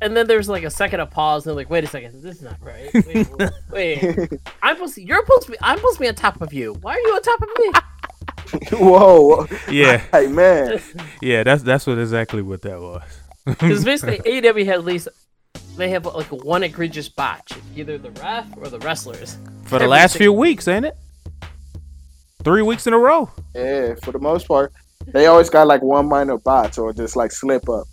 and 0.00 0.16
then 0.16 0.26
there 0.26 0.36
was 0.36 0.48
like 0.48 0.64
a 0.64 0.70
second 0.70 1.00
of 1.00 1.10
pause, 1.10 1.46
and 1.46 1.50
they're 1.50 1.56
like, 1.56 1.70
"Wait 1.70 1.84
a 1.84 1.86
second, 1.86 2.22
this 2.22 2.36
is 2.36 2.42
not 2.42 2.56
right. 2.60 2.90
Wait, 2.94 3.28
wait. 3.70 4.32
I'm 4.62 4.76
supposed 4.76 4.94
to, 4.96 5.02
you're 5.02 5.24
supposed 5.24 5.46
to 5.46 5.52
be. 5.52 5.58
I'm 5.60 5.78
supposed 5.78 5.96
to 5.96 6.00
be 6.00 6.08
on 6.08 6.14
top 6.14 6.40
of 6.40 6.52
you. 6.52 6.74
Why 6.80 6.94
are 6.94 7.00
you 7.00 7.14
on 7.14 7.22
top 7.22 7.42
of 7.42 7.48
me? 7.58 7.72
Whoa, 8.72 9.46
Yeah, 9.70 9.98
hey 10.12 10.26
man, 10.26 10.80
yeah, 11.20 11.42
that's 11.42 11.62
that's 11.62 11.86
what 11.86 11.98
exactly 11.98 12.42
what 12.42 12.62
that 12.62 12.80
was. 12.80 13.02
Because 13.44 13.82
basically, 13.84 14.18
AEW 14.18 14.66
has 14.66 14.74
at 14.74 14.84
least 14.84 15.08
they 15.78 15.88
have 15.90 16.04
like 16.04 16.30
one 16.30 16.62
egregious 16.64 17.08
botch, 17.08 17.52
either 17.74 17.96
the 17.96 18.10
ref 18.10 18.46
or 18.58 18.68
the 18.68 18.78
wrestlers. 18.80 19.38
For 19.64 19.78
the 19.78 19.84
Every 19.84 19.88
last 19.88 20.16
few 20.18 20.32
weeks, 20.32 20.68
ain't 20.68 20.84
it? 20.84 20.96
Three 22.44 22.62
weeks 22.62 22.86
in 22.86 22.92
a 22.92 22.98
row. 22.98 23.30
yeah. 23.54 23.94
For 24.02 24.12
the 24.12 24.18
most 24.18 24.46
part, 24.46 24.72
they 25.06 25.26
always 25.26 25.48
got 25.48 25.66
like 25.66 25.82
one 25.82 26.06
minor 26.08 26.36
botch 26.36 26.76
or 26.78 26.92
just 26.92 27.16
like 27.16 27.32
slip 27.32 27.68
up. 27.68 27.86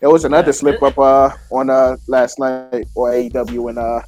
There 0.00 0.10
was 0.10 0.24
another 0.24 0.52
slip 0.52 0.82
up 0.82 0.98
uh, 0.98 1.30
on 1.50 1.68
uh, 1.70 1.96
last 2.06 2.38
night 2.38 2.86
or 2.94 3.10
AEW 3.10 3.68
and 3.68 3.78
uh, 3.78 4.00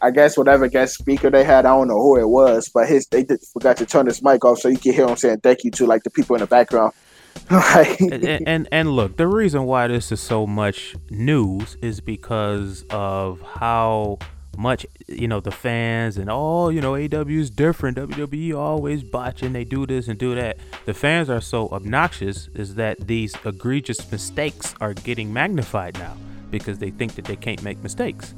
I 0.00 0.10
guess 0.10 0.36
whatever 0.36 0.68
guest 0.68 0.98
speaker 0.98 1.30
they 1.30 1.44
had, 1.44 1.66
I 1.66 1.70
don't 1.70 1.88
know 1.88 2.00
who 2.00 2.18
it 2.18 2.28
was, 2.28 2.68
but 2.68 2.88
his 2.88 3.06
they 3.06 3.24
did, 3.24 3.40
forgot 3.52 3.76
to 3.78 3.86
turn 3.86 4.06
his 4.06 4.22
mic 4.22 4.44
off 4.44 4.58
so 4.58 4.68
you 4.68 4.78
can 4.78 4.92
hear 4.92 5.08
him 5.08 5.16
saying 5.16 5.40
thank 5.40 5.64
you 5.64 5.70
to 5.72 5.86
like 5.86 6.04
the 6.04 6.10
people 6.10 6.36
in 6.36 6.40
the 6.40 6.46
background. 6.46 6.92
and, 7.50 8.48
and 8.48 8.68
and 8.70 8.90
look, 8.92 9.16
the 9.16 9.26
reason 9.26 9.64
why 9.64 9.86
this 9.86 10.12
is 10.12 10.20
so 10.20 10.46
much 10.46 10.96
news 11.10 11.76
is 11.82 12.00
because 12.00 12.84
of 12.90 13.40
how 13.40 14.18
much 14.56 14.84
you 15.06 15.28
know 15.28 15.38
the 15.38 15.52
fans 15.52 16.18
and 16.18 16.28
all 16.28 16.72
you 16.72 16.80
know 16.80 16.94
AW 16.94 17.28
is 17.28 17.48
different. 17.48 17.96
WWE 17.96 18.56
always 18.56 19.02
botching. 19.02 19.52
They 19.52 19.64
do 19.64 19.86
this 19.86 20.08
and 20.08 20.18
do 20.18 20.34
that. 20.34 20.58
The 20.84 20.94
fans 20.94 21.30
are 21.30 21.40
so 21.40 21.68
obnoxious 21.68 22.48
is 22.54 22.74
that 22.74 23.06
these 23.06 23.34
egregious 23.44 24.10
mistakes 24.10 24.74
are 24.80 24.94
getting 24.94 25.32
magnified 25.32 25.94
now 25.98 26.16
because 26.50 26.78
they 26.78 26.90
think 26.90 27.14
that 27.14 27.24
they 27.24 27.36
can't 27.36 27.62
make 27.62 27.78
mistakes. 27.82 28.34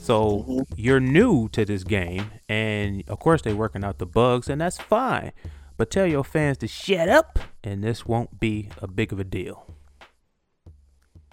So 0.00 0.46
mm-hmm. 0.48 0.60
you're 0.76 0.98
new 0.98 1.50
to 1.50 1.66
this 1.66 1.84
game, 1.84 2.30
and 2.48 3.04
of 3.06 3.20
course 3.20 3.42
they're 3.42 3.54
working 3.54 3.84
out 3.84 3.98
the 3.98 4.06
bugs, 4.06 4.48
and 4.48 4.58
that's 4.60 4.78
fine. 4.78 5.32
But 5.76 5.90
tell 5.90 6.06
your 6.06 6.24
fans 6.24 6.56
to 6.58 6.68
shut 6.68 7.10
up, 7.10 7.38
and 7.62 7.84
this 7.84 8.06
won't 8.06 8.40
be 8.40 8.70
a 8.80 8.86
big 8.86 9.12
of 9.12 9.20
a 9.20 9.24
deal. 9.24 9.66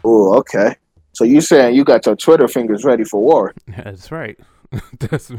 Oh, 0.03 0.37
okay. 0.39 0.75
So 1.13 1.23
you 1.23 1.39
saying 1.39 1.75
you 1.75 1.85
got 1.85 2.05
your 2.05 2.17
Twitter 2.17 2.47
fingers 2.49 2.83
ready 2.83 3.05
for 3.05 3.21
war? 3.21 3.53
That's 3.67 4.11
right. 4.11 4.37
that's 4.99 5.31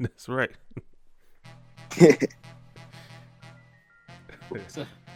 that's 0.00 0.28
right. 0.28 0.50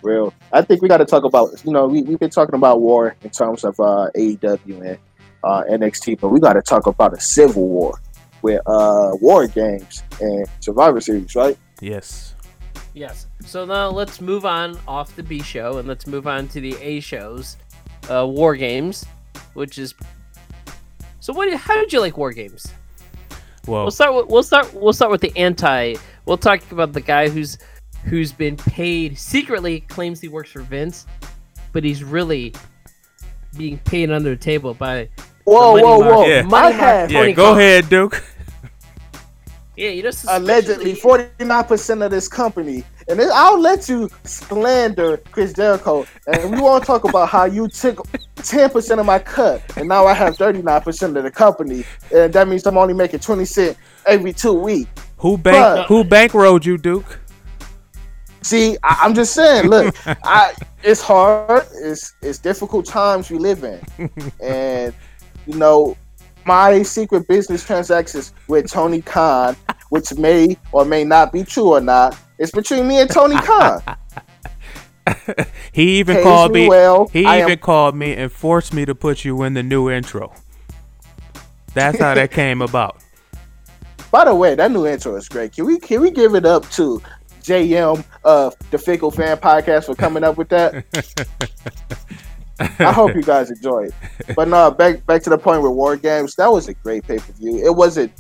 Real. 0.03 0.33
I 0.53 0.63
think 0.63 0.83
we 0.83 0.89
got 0.89 0.99
to 0.99 1.05
talk 1.05 1.25
about. 1.25 1.51
You 1.65 1.73
know, 1.73 1.89
we 1.89 2.03
we've 2.03 2.21
been 2.21 2.31
talking 2.31 2.55
about 2.55 2.81
war 2.81 3.17
in 3.23 3.31
terms 3.31 3.65
of 3.65 3.81
uh, 3.81 4.09
AEW 4.15 4.89
and 4.89 4.99
uh, 5.45 5.65
NXT, 5.71 6.21
but 6.21 6.29
we 6.29 6.41
got 6.41 6.55
to 6.55 6.63
talk 6.63 6.87
about 6.87 7.15
a 7.15 7.21
civil 7.21 7.69
war 7.69 8.01
with 8.43 8.61
uh, 8.67 9.11
war 9.21 9.47
games 9.47 10.03
and 10.21 10.47
Survivor 10.61 11.01
Series, 11.01 11.35
right? 11.35 11.57
Yes. 11.81 12.35
Yes. 12.95 13.27
So 13.45 13.65
now 13.65 13.89
let's 13.91 14.21
move 14.21 14.47
on 14.47 14.79
off 14.89 15.15
the 15.17 15.23
B 15.23 15.43
show 15.43 15.79
and 15.79 15.87
let's 15.87 16.07
move 16.07 16.27
on 16.27 16.49
to 16.49 16.61
the 16.61 16.77
A 16.81 17.01
shows, 17.01 17.57
uh, 18.11 18.27
War 18.27 18.57
Games, 18.57 19.05
which 19.55 19.79
is. 19.79 19.95
So 21.21 21.33
what? 21.33 21.53
How 21.55 21.75
did 21.75 21.93
you 21.93 22.01
like 22.01 22.17
War 22.17 22.33
Games? 22.33 22.73
Well, 23.67 23.83
we'll 23.83 23.91
start. 23.91 24.15
With, 24.15 24.27
we'll 24.29 24.43
start. 24.43 24.73
We'll 24.73 24.93
start 24.93 25.11
with 25.11 25.21
the 25.21 25.37
anti. 25.37 25.97
We'll 26.25 26.39
talk 26.39 26.71
about 26.73 26.93
the 26.93 27.01
guy 27.01 27.29
who's 27.29 27.59
who's 28.05 28.33
been 28.33 28.57
paid 28.57 29.19
secretly 29.19 29.81
claims 29.81 30.21
he 30.21 30.29
works 30.29 30.53
for 30.53 30.61
Vince, 30.61 31.07
but 31.73 31.85
he's 31.85 32.03
really 32.05 32.55
being 33.57 33.79
paid 33.79 34.11
under 34.11 34.31
the 34.31 34.37
table 34.37 34.75
by. 34.75 35.09
Whoa, 35.45 35.81
whoa, 35.81 35.99
whoa! 35.99 36.27
Yeah, 36.27 36.43
Money 36.43 36.77
yeah 36.77 37.31
go 37.33 37.53
Khan. 37.53 37.59
ahead, 37.59 37.89
Duke. 37.89 38.23
Yeah, 39.77 39.91
you 39.91 40.03
just 40.03 40.25
allegedly 40.29 40.95
forty 40.95 41.27
nine 41.39 41.65
percent 41.65 42.03
of 42.03 42.11
this 42.11 42.29
company, 42.29 42.83
and 43.09 43.21
I'll 43.21 43.61
let 43.61 43.89
you 43.89 44.09
slander 44.25 45.19
Chris 45.19 45.53
Jericho, 45.53 46.07
and 46.27 46.53
we 46.53 46.61
won't 46.61 46.85
talk 46.85 47.05
about 47.05 47.29
how 47.29 47.45
you 47.45 47.69
took 47.69 48.07
ten 48.37 48.71
percent 48.71 49.01
of 49.01 49.07
my 49.07 49.19
cut, 49.19 49.63
and 49.77 49.87
now 49.87 50.07
I 50.07 50.15
have 50.15 50.37
thirty 50.37 50.63
nine 50.63 50.81
percent 50.81 51.17
of 51.17 51.25
the 51.25 51.31
company, 51.31 51.85
and 52.15 52.33
that 52.33 52.49
means 52.49 52.67
I'm 52.67 52.79
only 52.79 52.95
making 52.95 53.21
twenty 53.21 53.45
cent 53.45 53.77
every 54.07 54.33
two 54.33 54.55
weeks. 54.55 54.91
Who 55.19 55.37
bank 55.37 55.57
but, 55.57 55.87
Who 55.89 56.05
bankrolled 56.05 56.65
you, 56.65 56.79
Duke? 56.79 57.21
See, 58.47 58.77
I, 58.85 59.05
am 59.05 59.13
just 59.13 59.35
saying. 59.35 59.69
Look, 59.69 59.93
I 60.07 60.55
it's 60.85 61.01
hard. 61.01 61.67
It's 61.75 62.15
it's 62.23 62.39
difficult 62.39 62.87
times 62.87 63.29
we 63.29 63.39
live 63.39 63.65
in, 63.65 63.81
and 64.41 64.95
you 65.49 65.57
know 65.57 65.97
my 66.45 66.85
secret 66.85 67.27
business 67.27 67.67
transactions 67.67 68.33
with 68.47 68.71
Tony 68.71 69.03
Khan, 69.03 69.57
which 69.89 70.15
may 70.15 70.57
or 70.71 70.85
may 70.85 71.03
not 71.03 71.33
be 71.33 71.43
true 71.43 71.75
or 71.75 71.81
not, 71.81 72.17
it's 72.39 72.53
between 72.53 72.87
me 72.87 73.01
and 73.01 73.11
Tony 73.11 73.35
Khan. 73.35 73.83
he 75.73 75.99
even 75.99 76.15
Pays 76.15 76.23
called 76.23 76.53
me. 76.53 76.69
Well. 76.69 77.09
He 77.09 77.27
I 77.27 77.41
even 77.41 77.51
am, 77.51 77.59
called 77.59 77.97
me 77.97 78.15
and 78.15 78.31
forced 78.31 78.73
me 78.73 78.85
to 78.85 78.95
put 78.95 79.25
you 79.25 79.43
in 79.43 79.55
the 79.55 79.65
new 79.65 79.91
intro. 79.91 80.33
That's 81.75 81.99
how 81.99 82.15
that 82.15 82.31
came 82.31 82.63
about. 82.63 83.03
By 84.13 84.25
the 84.25 84.35
way, 84.37 84.55
that 84.55 84.71
new 84.71 84.87
intro 84.87 85.17
is 85.17 85.29
great. 85.29 85.53
Can 85.53 85.67
we 85.67 85.81
can 85.81 86.01
we 86.01 86.13
give 86.13 86.37
it 86.37 86.47
up 86.47 86.71
to 86.71 87.03
JM 87.47 88.05
of 88.25 88.57
the 88.71 88.79
Fickle 88.79 89.13
Fan 89.13 89.37
Podcast 89.37 89.87
for 89.87 89.95
coming 89.95 90.25
up 90.25 90.37
with 90.37 90.49
that? 90.49 90.85
I 92.59 92.93
hope 92.93 93.15
you 93.15 93.23
guys 93.23 93.51
enjoy 93.51 93.85
it. 93.85 93.95
But 94.35 94.49
no, 94.49 94.71
back 94.71 95.07
back 95.07 95.23
to 95.23 95.31
the 95.31 95.39
point 95.39 95.63
with 95.63 95.73
War 95.73 95.97
Games. 95.97 96.35
That 96.37 96.51
was 96.51 96.69
a 96.69 96.75
great 96.75 97.07
pay 97.07 97.19
per 97.19 97.33
view. 97.35 97.65
It 97.65 97.75
wasn't 97.75 98.13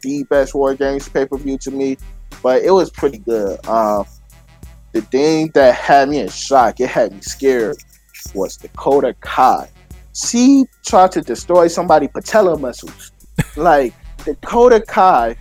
the 0.00 0.24
best 0.24 0.54
War 0.54 0.74
Games 0.74 1.08
pay 1.08 1.26
per 1.26 1.36
view 1.36 1.58
to 1.58 1.70
me, 1.70 1.98
but 2.42 2.62
it 2.62 2.70
was 2.70 2.90
pretty 2.90 3.18
good. 3.18 3.64
Um, 3.66 4.06
the 4.92 5.02
thing 5.02 5.50
that 5.54 5.74
had 5.74 6.08
me 6.08 6.20
in 6.20 6.28
shock, 6.28 6.80
it 6.80 6.88
had 6.88 7.12
me 7.12 7.20
scared, 7.20 7.76
was 8.34 8.56
Dakota 8.56 9.14
Kai. 9.20 9.68
She 10.14 10.64
tried 10.86 11.12
to 11.12 11.20
destroy 11.20 11.66
somebody 11.66 12.08
patella 12.08 12.56
muscles. 12.58 13.12
like 13.56 13.92
Dakota 14.24 14.80
Kai, 14.80 15.36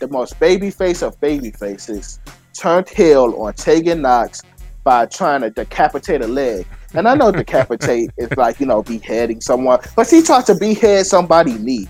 the 0.00 0.08
most 0.08 0.38
baby 0.40 0.70
face 0.70 1.02
of 1.02 1.18
baby 1.20 1.52
faces, 1.52 2.18
turned 2.56 2.88
heel 2.88 3.34
on 3.38 3.54
Tegan 3.54 4.02
Knox 4.02 4.42
by 4.84 5.06
trying 5.06 5.40
to 5.40 5.50
decapitate 5.50 6.22
a 6.22 6.26
leg. 6.26 6.66
And 6.94 7.08
I 7.08 7.14
know 7.14 7.32
decapitate 7.32 8.10
is 8.16 8.30
like, 8.36 8.60
you 8.60 8.66
know, 8.66 8.82
beheading 8.82 9.40
someone, 9.40 9.80
but 9.96 10.06
she 10.06 10.22
tried 10.22 10.46
to 10.46 10.54
behead 10.54 11.06
somebody 11.06 11.58
knee. 11.58 11.88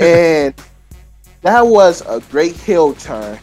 and 0.00 0.54
that 1.42 1.62
was 1.62 2.02
a 2.06 2.20
great 2.30 2.56
heel 2.56 2.94
turn. 2.94 3.38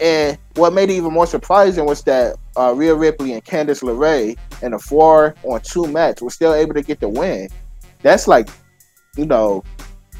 And 0.00 0.36
what 0.56 0.72
made 0.72 0.90
it 0.90 0.94
even 0.94 1.12
more 1.12 1.26
surprising 1.26 1.86
was 1.86 2.02
that 2.02 2.36
uh, 2.56 2.74
Rhea 2.76 2.94
Ripley 2.94 3.32
and 3.32 3.44
Candice 3.44 3.82
LeRae 3.82 4.36
in 4.62 4.74
a 4.74 4.78
four 4.78 5.34
on 5.42 5.60
two 5.62 5.86
match 5.86 6.20
were 6.20 6.30
still 6.30 6.54
able 6.54 6.74
to 6.74 6.82
get 6.82 7.00
the 7.00 7.08
win. 7.08 7.48
That's 8.02 8.28
like, 8.28 8.48
you 9.16 9.26
know, 9.26 9.64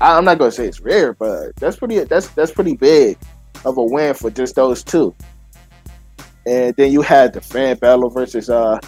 I'm 0.00 0.24
not 0.24 0.38
gonna 0.38 0.50
say 0.50 0.66
it's 0.66 0.80
rare, 0.80 1.12
but 1.12 1.54
that's 1.56 1.76
pretty 1.76 1.98
that's 2.04 2.28
that's 2.28 2.50
pretty 2.50 2.74
big 2.74 3.18
of 3.64 3.76
a 3.76 3.84
win 3.84 4.14
for 4.14 4.30
just 4.30 4.54
those 4.54 4.82
two. 4.82 5.14
And 6.46 6.74
then 6.76 6.90
you 6.90 7.02
had 7.02 7.32
the 7.32 7.40
Finn 7.40 7.76
Balor 7.78 8.10
versus 8.10 8.50
uh 8.50 8.78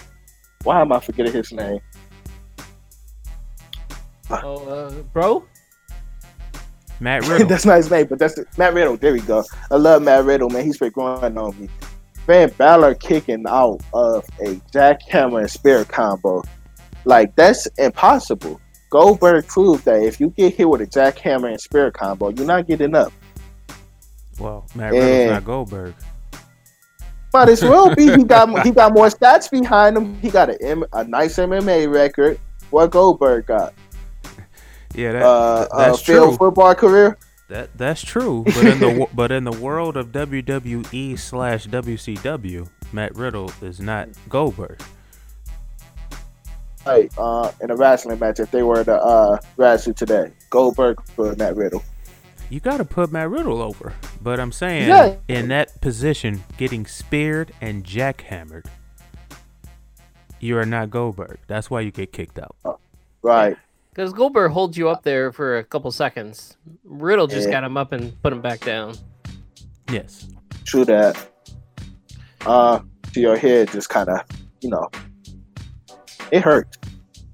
why 0.64 0.80
am 0.80 0.92
I 0.92 1.00
forgetting 1.00 1.32
his 1.32 1.52
name? 1.52 1.78
Oh, 4.30 4.66
uh, 4.66 4.90
bro. 5.12 5.44
Matt 7.00 7.22
Riddle. 7.28 7.46
that's 7.46 7.66
not 7.66 7.76
his 7.76 7.90
name, 7.90 8.06
but 8.06 8.18
that's 8.18 8.38
Matt 8.56 8.74
Riddle. 8.74 8.96
There 8.96 9.12
we 9.12 9.20
go. 9.20 9.44
I 9.70 9.76
love 9.76 10.02
Matt 10.02 10.24
Riddle, 10.24 10.48
man. 10.48 10.64
He's 10.64 10.78
been 10.78 10.90
growing 10.90 11.36
on 11.36 11.60
me. 11.60 11.68
Finn 12.26 12.50
Balor 12.56 12.94
kicking 12.94 13.44
out 13.46 13.80
of 13.92 14.24
a 14.40 14.54
jackhammer 14.72 15.40
and 15.40 15.50
spear 15.50 15.84
combo. 15.84 16.42
Like, 17.04 17.36
that's 17.36 17.66
impossible. 17.78 18.60
Goldberg 18.88 19.46
proved 19.46 19.84
that 19.84 20.02
if 20.02 20.20
you 20.20 20.30
get 20.30 20.54
hit 20.54 20.68
with 20.68 20.80
a 20.80 20.86
jackhammer 20.86 21.50
and 21.50 21.60
spear 21.60 21.90
combo, 21.90 22.30
you're 22.30 22.46
not 22.46 22.66
getting 22.66 22.94
up. 22.94 23.12
Well, 24.38 24.66
Matt 24.74 24.92
Riddle's 24.92 25.30
not 25.30 25.44
Goldberg. 25.44 25.94
But 27.32 27.48
as 27.48 27.62
well 27.62 27.94
be 27.94 28.14
he 28.14 28.22
got 28.22 28.62
he 28.64 28.70
got 28.70 28.94
more 28.94 29.08
stats 29.08 29.50
behind 29.50 29.96
him. 29.96 30.16
He 30.20 30.30
got 30.30 30.50
a, 30.50 30.86
a 30.92 31.04
nice 31.04 31.36
MMA 31.36 31.92
record. 31.92 32.38
What 32.70 32.92
Goldberg 32.92 33.46
got? 33.46 33.74
Yeah, 34.94 35.12
that, 35.12 35.22
uh, 35.24 35.68
that's 35.76 36.00
uh, 36.00 36.04
true. 36.04 36.36
Football 36.36 36.74
career. 36.76 37.18
That 37.48 37.76
that's 37.76 38.02
true, 38.02 38.44
but 38.46 38.64
in 38.64 38.78
the 38.78 39.08
but 39.14 39.32
in 39.32 39.44
the 39.44 39.52
world 39.52 39.96
of 39.96 40.12
WWE 40.12 41.18
slash 41.18 41.66
WCW, 41.66 42.68
Matt 42.92 43.16
Riddle 43.16 43.52
is 43.60 43.80
not 43.80 44.08
Goldberg. 44.28 44.80
Hey, 46.84 47.08
uh, 47.18 47.50
in 47.60 47.70
a 47.70 47.76
wrestling 47.76 48.18
match, 48.18 48.40
if 48.40 48.50
they 48.50 48.62
were 48.62 48.84
to 48.84 48.94
uh, 48.94 49.38
wrestle 49.56 49.94
today, 49.94 50.30
Goldberg 50.50 51.02
for 51.08 51.34
Matt 51.34 51.56
Riddle 51.56 51.82
you 52.50 52.60
got 52.60 52.78
to 52.78 52.84
put 52.84 53.10
Matt 53.12 53.30
Riddle 53.30 53.60
over. 53.60 53.92
But 54.20 54.40
I'm 54.40 54.52
saying, 54.52 54.88
yeah. 54.88 55.16
in 55.28 55.48
that 55.48 55.80
position, 55.80 56.44
getting 56.56 56.86
speared 56.86 57.52
and 57.60 57.84
jackhammered, 57.84 58.66
you 60.40 60.58
are 60.58 60.66
not 60.66 60.90
Goldberg. 60.90 61.38
That's 61.46 61.70
why 61.70 61.80
you 61.80 61.90
get 61.90 62.12
kicked 62.12 62.38
out. 62.38 62.54
Oh, 62.64 62.78
right. 63.22 63.56
Because 63.90 64.12
Goldberg 64.12 64.50
holds 64.50 64.76
you 64.76 64.88
up 64.88 65.02
there 65.04 65.32
for 65.32 65.58
a 65.58 65.64
couple 65.64 65.90
seconds. 65.92 66.56
Riddle 66.84 67.26
just 67.26 67.46
yeah. 67.46 67.54
got 67.54 67.64
him 67.64 67.76
up 67.76 67.92
and 67.92 68.20
put 68.22 68.32
him 68.32 68.40
back 68.40 68.60
down. 68.60 68.96
Yes. 69.90 70.28
True 70.64 70.84
that. 70.84 71.30
Uh, 72.44 72.80
to 73.12 73.20
your 73.20 73.36
head, 73.36 73.70
just 73.70 73.88
kind 73.88 74.08
of, 74.08 74.20
you 74.60 74.68
know, 74.68 74.90
it 76.30 76.42
hurt. 76.42 76.76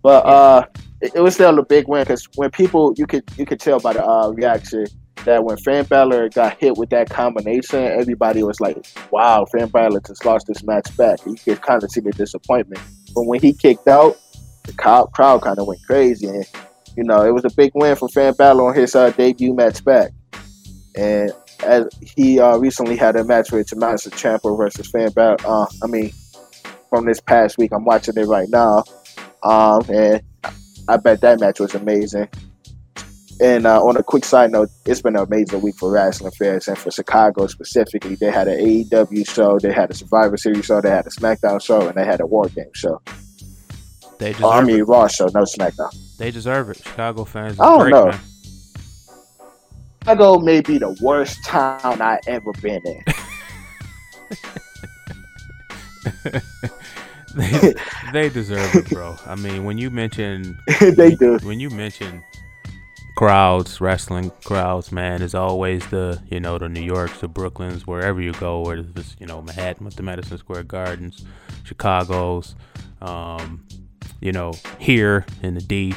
But 0.02 0.24
uh, 0.26 0.66
it, 1.00 1.12
it 1.14 1.20
was 1.20 1.34
still 1.34 1.58
a 1.58 1.64
big 1.64 1.88
win 1.88 2.02
because 2.02 2.28
when 2.34 2.50
people, 2.50 2.94
you 2.96 3.06
could 3.06 3.24
you 3.36 3.46
could 3.46 3.58
tell 3.58 3.80
by 3.80 3.94
the 3.94 4.06
uh, 4.06 4.28
reaction 4.28 4.86
that 5.24 5.44
when 5.44 5.56
Finn 5.58 5.84
Balor 5.84 6.30
got 6.30 6.58
hit 6.58 6.76
with 6.76 6.90
that 6.90 7.10
combination, 7.10 7.84
everybody 7.84 8.42
was 8.42 8.60
like, 8.60 8.86
wow, 9.10 9.44
Finn 9.44 9.68
Balor 9.68 10.00
just 10.00 10.24
lost 10.24 10.46
this 10.46 10.62
match 10.62 10.96
back. 10.96 11.18
You 11.26 11.34
could 11.34 11.60
kind 11.62 11.82
of 11.82 11.90
see 11.90 12.00
the 12.00 12.12
disappointment. 12.12 12.82
But 13.14 13.24
when 13.26 13.40
he 13.40 13.52
kicked 13.52 13.88
out, 13.88 14.16
the 14.64 14.72
crowd, 14.72 15.42
kind 15.42 15.58
of 15.58 15.66
went 15.66 15.80
crazy, 15.86 16.26
and 16.26 16.46
you 16.96 17.04
know 17.04 17.24
it 17.24 17.32
was 17.32 17.44
a 17.44 17.50
big 17.50 17.72
win 17.74 17.96
for 17.96 18.08
Finn 18.08 18.34
Balor 18.34 18.68
on 18.68 18.74
his 18.74 18.94
uh, 18.94 19.10
debut 19.10 19.54
match 19.54 19.84
back. 19.84 20.12
And 20.96 21.32
as 21.64 21.88
he 22.16 22.40
uh, 22.40 22.56
recently 22.56 22.96
had 22.96 23.16
a 23.16 23.24
match 23.24 23.52
with 23.52 23.68
Tommaso 23.68 24.10
Ciampa 24.10 24.56
versus 24.56 24.90
Finn 24.90 25.10
Balor. 25.12 25.36
Uh, 25.44 25.66
I 25.82 25.86
mean, 25.86 26.12
from 26.88 27.06
this 27.06 27.20
past 27.20 27.58
week, 27.58 27.72
I'm 27.72 27.84
watching 27.84 28.16
it 28.16 28.26
right 28.26 28.48
now, 28.48 28.84
um, 29.42 29.82
and 29.88 30.22
I 30.88 30.96
bet 30.96 31.20
that 31.20 31.40
match 31.40 31.60
was 31.60 31.74
amazing. 31.74 32.28
And 33.40 33.66
uh, 33.66 33.82
on 33.82 33.96
a 33.96 34.02
quick 34.02 34.24
side 34.24 34.50
note, 34.52 34.70
it's 34.84 35.00
been 35.00 35.16
an 35.16 35.22
amazing 35.22 35.62
week 35.62 35.76
for 35.76 35.90
wrestling 35.90 36.32
fans 36.32 36.68
and 36.68 36.76
for 36.76 36.90
Chicago 36.90 37.46
specifically. 37.46 38.14
They 38.14 38.30
had 38.30 38.48
an 38.48 38.58
AEW 38.58 39.26
show, 39.28 39.58
they 39.58 39.72
had 39.72 39.90
a 39.90 39.94
Survivor 39.94 40.36
Series 40.36 40.66
show, 40.66 40.80
they 40.82 40.90
had 40.90 41.06
a 41.06 41.10
SmackDown 41.10 41.62
show, 41.62 41.88
and 41.88 41.96
they 41.96 42.04
had 42.04 42.20
a 42.20 42.26
War 42.26 42.48
Game 42.48 42.70
show. 42.74 43.00
They 44.18 44.32
deserve 44.32 44.44
Oh, 44.44 44.50
I 44.50 44.62
mean, 44.62 44.80
it. 44.80 44.86
Raw 44.86 45.06
show, 45.08 45.26
no 45.28 45.44
SmackDown. 45.44 45.96
They 46.18 46.30
deserve 46.30 46.68
it. 46.68 46.76
Chicago 46.76 47.24
fans. 47.24 47.58
I 47.58 47.64
don't 47.64 47.80
great, 47.80 47.90
know. 47.92 48.06
Man. 48.06 48.20
Chicago 50.02 50.38
may 50.40 50.60
be 50.60 50.76
the 50.76 50.94
worst 51.00 51.42
town 51.46 52.02
I 52.02 52.18
ever 52.26 52.52
been 52.60 52.82
in. 52.84 53.02
they, 57.34 57.74
they 58.12 58.28
deserve 58.28 58.74
it, 58.74 58.90
bro. 58.90 59.16
I 59.26 59.34
mean, 59.36 59.64
when 59.64 59.78
you 59.78 59.90
mention 59.90 60.58
they 60.80 61.14
do. 61.14 61.38
when 61.42 61.60
you 61.60 61.70
mention 61.70 62.22
crowds, 63.20 63.82
wrestling 63.82 64.32
crowds, 64.46 64.90
man, 64.90 65.20
is 65.20 65.34
always 65.34 65.86
the 65.88 66.18
you 66.30 66.40
know 66.40 66.56
the 66.56 66.70
New 66.70 66.80
Yorks, 66.80 67.20
the 67.20 67.28
Brooklyns, 67.28 67.82
wherever 67.82 68.18
you 68.18 68.32
go, 68.32 68.62
where 68.62 68.78
it's 68.96 69.14
you 69.20 69.26
know 69.26 69.42
Manhattan 69.42 69.84
with 69.84 69.96
the 69.96 70.02
Madison 70.02 70.38
Square 70.38 70.62
Gardens, 70.62 71.26
Chicago's, 71.62 72.54
um, 73.02 73.66
you 74.22 74.32
know 74.32 74.54
here 74.78 75.26
in 75.42 75.52
the 75.52 75.60
D, 75.60 75.94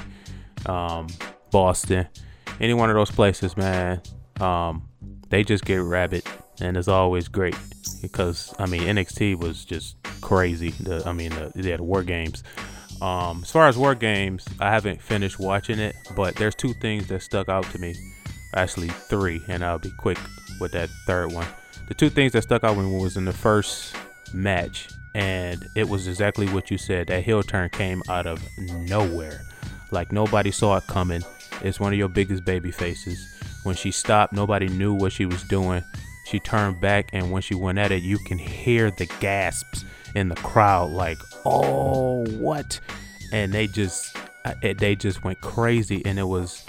um, 0.65 1.07
Boston, 1.49 2.09
any 2.59 2.73
one 2.73 2.89
of 2.89 2.97
those 2.97 3.11
places, 3.11 3.55
man, 3.55 4.01
um, 4.41 4.89
they 5.29 5.45
just 5.45 5.63
get 5.63 5.77
rabid, 5.77 6.23
and 6.59 6.75
it's 6.75 6.89
always 6.89 7.29
great 7.29 7.55
because 8.01 8.53
I 8.59 8.65
mean 8.65 8.81
NXT 8.81 9.39
was 9.39 9.63
just 9.63 9.95
crazy. 10.19 10.71
The, 10.71 11.07
I 11.07 11.13
mean 11.13 11.29
the, 11.29 11.53
they 11.55 11.71
had 11.71 11.79
War 11.79 12.03
Games. 12.03 12.43
Um, 13.03 13.41
as 13.43 13.51
far 13.51 13.67
as 13.67 13.77
War 13.77 13.95
Games, 13.95 14.47
I 14.61 14.71
haven't 14.71 15.01
finished 15.01 15.37
watching 15.37 15.77
it, 15.77 15.93
but 16.15 16.37
there's 16.37 16.55
two 16.55 16.71
things 16.71 17.07
that 17.07 17.21
stuck 17.21 17.49
out 17.49 17.65
to 17.71 17.77
me. 17.77 17.95
Actually, 18.55 18.87
three, 18.87 19.43
and 19.49 19.61
I'll 19.61 19.77
be 19.77 19.91
quick 19.91 20.17
with 20.61 20.71
that 20.71 20.89
third 21.05 21.33
one. 21.33 21.45
The 21.89 21.95
two 21.95 22.09
things 22.09 22.31
that 22.31 22.43
stuck 22.43 22.63
out 22.63 22.77
when 22.77 22.93
was 22.93 23.17
in 23.17 23.25
the 23.25 23.33
first 23.33 23.93
match, 24.33 24.87
and 25.13 25.67
it 25.75 25.89
was 25.89 26.07
exactly 26.07 26.47
what 26.47 26.71
you 26.71 26.77
said. 26.77 27.07
That 27.07 27.25
heel 27.25 27.43
turn 27.43 27.71
came 27.71 28.01
out 28.07 28.25
of 28.25 28.41
nowhere, 28.57 29.41
like 29.91 30.13
nobody 30.13 30.51
saw 30.51 30.77
it 30.77 30.87
coming. 30.87 31.23
It's 31.61 31.81
one 31.81 31.91
of 31.91 31.99
your 31.99 32.07
biggest 32.07 32.45
baby 32.45 32.71
faces. 32.71 33.37
When 33.63 33.75
she 33.75 33.91
stopped, 33.91 34.31
nobody 34.31 34.69
knew 34.69 34.93
what 34.93 35.11
she 35.11 35.25
was 35.25 35.43
doing. 35.43 35.83
She 36.25 36.39
turned 36.39 36.79
back, 36.79 37.09
and 37.11 37.31
when 37.31 37.41
she 37.41 37.53
went 37.53 37.79
at 37.79 37.91
it, 37.91 38.01
you 38.01 38.17
can 38.19 38.37
hear 38.37 38.91
the 38.91 39.07
gasps 39.19 39.83
in 40.15 40.29
the 40.29 40.35
crowd, 40.35 40.91
like, 40.91 41.17
"Oh, 41.45 42.25
what?" 42.39 42.79
And 43.31 43.51
they 43.53 43.67
just, 43.67 44.15
uh, 44.45 44.53
they 44.77 44.95
just 44.95 45.23
went 45.23 45.41
crazy, 45.41 46.01
and 46.05 46.19
it 46.19 46.23
was, 46.27 46.63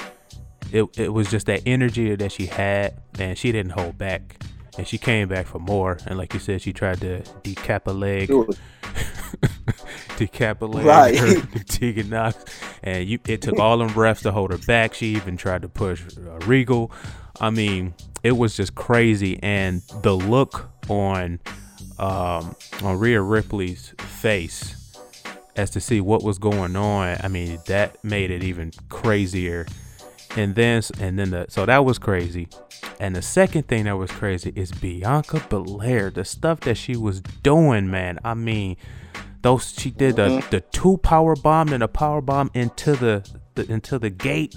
it, 0.73 0.85
it 0.99 1.13
was 1.13 1.31
just 1.31 1.47
that 1.47 1.63
energy 1.67 2.15
that 2.15 2.33
she 2.33 2.47
had, 2.47 3.01
and 3.19 3.37
she 3.37 3.53
didn't 3.53 3.73
hold 3.73 3.99
back, 3.99 4.43
and 4.79 4.87
she 4.89 4.97
came 4.99 5.29
back 5.29 5.47
for 5.47 5.59
more. 5.59 5.99
And 6.07 6.17
like 6.19 6.33
you 6.35 6.41
said, 6.41 6.63
she 6.63 6.73
tried 6.73 7.01
to 7.03 7.21
decap 7.43 7.87
a 7.87 7.93
leg, 7.93 8.31
decap 10.17 10.61
a 10.63 10.67
leg, 10.67 10.85
Right. 10.87 11.19
her 11.19 11.41
Tegan 11.69 12.09
Knox, 12.11 12.45
and 12.83 13.07
you, 13.09 13.19
it 13.27 13.43
took 13.43 13.59
all 13.59 13.79
them 13.79 13.91
refs 13.91 14.23
to 14.23 14.33
hold 14.33 14.51
her 14.53 14.59
back. 14.59 14.95
She 14.95 15.09
even 15.09 15.37
tried 15.37 15.63
to 15.63 15.69
push 15.69 16.03
uh, 16.17 16.39
Regal. 16.47 16.91
I 17.41 17.51
mean, 17.51 17.95
it 18.23 18.33
was 18.33 18.57
just 18.57 18.75
crazy, 18.75 19.39
and 19.43 19.83
the 20.03 20.15
look 20.17 20.71
on 20.89 21.41
um, 21.99 22.57
on 22.83 22.99
Rhea 22.99 23.21
Ripley's 23.21 23.95
face 23.99 24.99
as 25.57 25.71
to 25.71 25.81
see 25.81 26.01
what 26.01 26.23
was 26.23 26.39
going 26.39 26.77
on. 26.77 27.17
I 27.23 27.29
mean, 27.29 27.59
that 27.67 28.03
made 28.03 28.31
it 28.31 28.43
even 28.43 28.73
crazier. 28.89 29.67
And 30.37 30.55
then, 30.55 30.83
and 30.99 31.19
then 31.19 31.31
the 31.31 31.47
so 31.49 31.65
that 31.65 31.85
was 31.85 31.99
crazy. 31.99 32.49
And 32.99 33.15
the 33.15 33.23
second 33.23 33.69
thing 33.69 33.85
that 33.85 33.97
was 33.97 34.11
crazy 34.11 34.53
is 34.57 34.73
Bianca 34.73 35.45
Belair, 35.49 36.11
the 36.11 36.25
stuff 36.25 36.61
that 36.61 36.77
she 36.77 36.97
was 36.97 37.21
doing, 37.21 37.91
man. 37.91 38.19
I 38.25 38.35
mean, 38.35 38.77
those 39.43 39.75
she 39.79 39.91
did 39.91 40.17
the 40.17 40.45
the 40.51 40.61
two 40.61 40.97
power 40.99 41.37
bomb 41.37 41.73
and 41.73 41.83
a 41.83 41.89
power 41.89 42.21
bomb 42.21 42.51
into 42.55 42.97
the, 42.97 43.29
the 43.55 43.71
into 43.71 43.99
the 43.99 44.11
gate. 44.11 44.57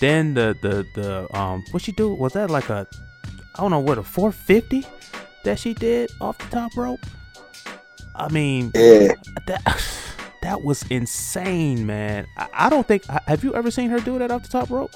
Then 0.00 0.34
the 0.34 0.56
the 0.62 0.86
the 0.94 1.38
um 1.38 1.62
what 1.72 1.82
she 1.82 1.92
do 1.92 2.14
was 2.14 2.32
that 2.32 2.50
like 2.50 2.70
a 2.70 2.86
I 3.56 3.60
don't 3.60 3.70
know 3.70 3.80
what 3.80 3.98
a 3.98 4.02
450 4.02 4.86
that 5.46 5.58
she 5.58 5.74
did 5.74 6.12
off 6.20 6.36
the 6.38 6.44
top 6.56 6.76
rope. 6.76 7.04
I 8.14 8.28
mean, 8.30 8.72
yeah. 8.74 9.12
that 9.46 9.62
that 10.42 10.62
was 10.62 10.82
insane, 10.90 11.86
man. 11.86 12.26
I, 12.36 12.48
I 12.52 12.70
don't 12.70 12.86
think 12.86 13.04
have 13.06 13.42
you 13.42 13.54
ever 13.54 13.70
seen 13.70 13.88
her 13.90 14.00
do 14.00 14.18
that 14.18 14.30
off 14.30 14.42
the 14.42 14.48
top 14.48 14.70
rope? 14.70 14.94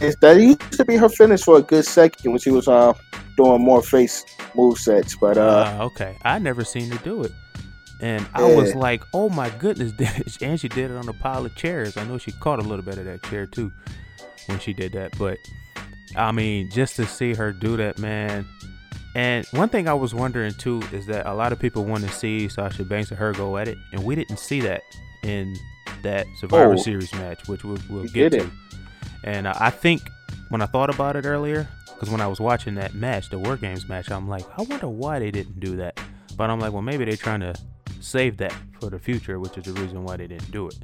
It's, 0.00 0.16
that 0.16 0.38
used 0.38 0.72
to 0.72 0.84
be 0.84 0.96
her 0.96 1.08
finish 1.08 1.42
for 1.42 1.56
a 1.56 1.62
good 1.62 1.86
second 1.86 2.30
when 2.30 2.38
she 2.38 2.50
was 2.50 2.68
uh, 2.68 2.92
doing 3.36 3.62
more 3.62 3.82
face 3.82 4.24
move 4.54 4.78
sets, 4.78 5.16
but 5.16 5.38
uh, 5.38 5.76
Uh, 5.80 5.84
okay, 5.86 6.16
I 6.22 6.38
never 6.38 6.64
seen 6.64 6.90
her 6.90 6.98
do 6.98 7.22
it, 7.22 7.32
and 8.00 8.26
I 8.34 8.54
was 8.54 8.74
like, 8.74 9.02
oh 9.14 9.30
my 9.30 9.48
goodness, 9.50 9.92
and 10.42 10.60
she 10.60 10.68
did 10.68 10.90
it 10.90 10.96
on 10.96 11.08
a 11.08 11.14
pile 11.14 11.46
of 11.46 11.54
chairs. 11.56 11.96
I 11.96 12.04
know 12.04 12.18
she 12.18 12.32
caught 12.32 12.58
a 12.58 12.62
little 12.62 12.84
bit 12.84 12.98
of 12.98 13.06
that 13.06 13.22
chair 13.24 13.46
too 13.46 13.72
when 14.48 14.58
she 14.58 14.74
did 14.74 14.92
that, 14.92 15.16
but 15.18 15.38
I 16.14 16.30
mean, 16.32 16.70
just 16.70 16.96
to 16.96 17.06
see 17.06 17.34
her 17.34 17.52
do 17.52 17.78
that, 17.78 17.98
man. 17.98 18.46
And 19.16 19.46
one 19.52 19.70
thing 19.70 19.88
I 19.88 19.94
was 19.94 20.14
wondering 20.14 20.52
too 20.52 20.82
is 20.92 21.06
that 21.06 21.24
a 21.24 21.32
lot 21.32 21.50
of 21.50 21.58
people 21.58 21.86
want 21.86 22.04
to 22.04 22.10
see 22.10 22.48
Sasha 22.48 22.84
Banks 22.84 23.08
and 23.10 23.18
her 23.18 23.32
go 23.32 23.56
at 23.56 23.66
it, 23.66 23.78
and 23.92 24.04
we 24.04 24.14
didn't 24.14 24.38
see 24.38 24.60
that 24.60 24.82
in 25.22 25.56
that 26.02 26.26
Survivor 26.38 26.74
Oh. 26.74 26.76
Series 26.76 27.10
match, 27.14 27.48
which 27.48 27.64
we'll, 27.64 27.78
we'll 27.88 28.04
get 28.08 28.32
to. 28.32 28.50
And 29.24 29.46
uh, 29.46 29.54
I 29.58 29.70
think 29.70 30.02
when 30.50 30.60
I 30.60 30.66
thought 30.66 30.94
about 30.94 31.16
it 31.16 31.24
earlier, 31.24 31.66
because 31.86 32.10
when 32.10 32.20
I 32.20 32.26
was 32.26 32.40
watching 32.40 32.74
that 32.74 32.92
match, 32.92 33.30
the 33.30 33.38
War 33.38 33.56
Games 33.56 33.88
match, 33.88 34.10
I'm 34.10 34.28
like, 34.28 34.44
I 34.58 34.62
wonder 34.64 34.86
why 34.88 35.18
they 35.18 35.30
didn't 35.30 35.60
do 35.60 35.76
that. 35.76 35.98
But 36.36 36.50
I'm 36.50 36.60
like, 36.60 36.74
well, 36.74 36.82
maybe 36.82 37.06
they're 37.06 37.16
trying 37.16 37.40
to 37.40 37.54
save 38.00 38.36
that 38.36 38.54
for 38.78 38.90
the 38.90 38.98
future, 38.98 39.40
which 39.40 39.56
is 39.56 39.64
the 39.64 39.80
reason 39.80 40.04
why 40.04 40.18
they 40.18 40.26
didn't 40.26 40.50
do 40.50 40.68
it. 40.68 40.76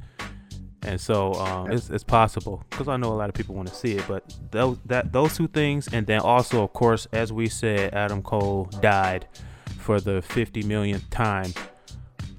And 0.85 0.99
so 0.99 1.33
um, 1.35 1.71
it's, 1.71 1.89
it's 1.89 2.03
possible 2.03 2.63
because 2.69 2.87
I 2.87 2.97
know 2.97 3.11
a 3.11 3.15
lot 3.15 3.29
of 3.29 3.35
people 3.35 3.55
want 3.55 3.69
to 3.69 3.75
see 3.75 3.93
it, 3.93 4.03
but 4.07 4.23
those 4.51 4.77
that 4.85 5.13
those 5.13 5.35
two 5.35 5.47
things, 5.47 5.87
and 5.91 6.05
then 6.05 6.19
also, 6.19 6.63
of 6.63 6.73
course, 6.73 7.07
as 7.13 7.31
we 7.31 7.47
said, 7.47 7.93
Adam 7.93 8.21
Cole 8.21 8.65
died 8.81 9.27
for 9.79 9.99
the 9.99 10.21
50 10.21 10.63
millionth 10.63 11.09
time. 11.09 11.53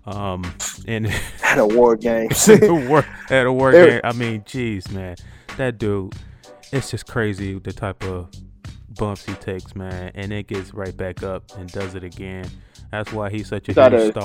Um, 0.07 0.45
in 0.87 1.07
at 1.43 1.59
a 1.59 1.67
war 1.67 1.97
games. 1.97 2.49
at 2.49 2.63
a 2.63 2.75
war, 2.75 3.07
at 3.31 3.47
a 3.47 3.53
war 3.53 3.73
game. 3.73 4.01
I 4.05 4.13
mean, 4.13 4.43
jeez, 4.43 4.91
man, 4.91 5.17
that 5.57 5.79
dude, 5.79 6.15
it's 6.73 6.91
just 6.91 7.07
crazy 7.07 7.59
the 7.59 7.73
type 7.73 8.05
of 8.05 8.29
bumps 8.99 9.25
he 9.25 9.35
takes, 9.35 9.75
man, 9.75 10.13
and 10.15 10.33
it 10.33 10.47
gets 10.47 10.75
right 10.75 10.95
back 10.97 11.23
up 11.23 11.45
and 11.57 11.71
does 11.73 11.95
it 11.95 12.05
again. 12.05 12.47
That's 12.91 13.13
why 13.13 13.31
he's 13.31 13.49
such 13.49 13.69
a 13.71 13.73
huge 13.73 14.11
star. 14.11 14.23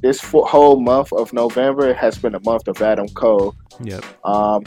This 0.00 0.20
whole 0.22 0.80
month 0.80 1.12
of 1.12 1.32
November 1.32 1.92
has 1.94 2.18
been 2.18 2.34
a 2.34 2.40
month 2.44 2.68
of 2.68 2.80
Adam 2.80 3.08
Cole. 3.08 3.54
Yep. 3.82 4.04
Um, 4.24 4.64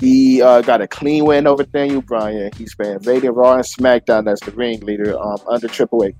he 0.00 0.42
uh, 0.42 0.60
got 0.60 0.80
a 0.80 0.86
clean 0.86 1.24
win 1.24 1.46
over 1.46 1.64
Daniel 1.64 2.02
Bryan. 2.02 2.50
He's 2.56 2.74
been 2.74 2.92
invading 2.92 3.32
Raw 3.32 3.54
and 3.54 3.64
SmackDown 3.64 4.30
as 4.30 4.40
the 4.40 4.52
ringleader 4.52 5.18
um, 5.18 5.38
under 5.48 5.68
Triple 5.68 6.04
H. 6.04 6.14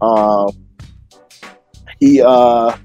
Um, 0.00 0.50
he 1.98 2.22
uh, 2.22 2.76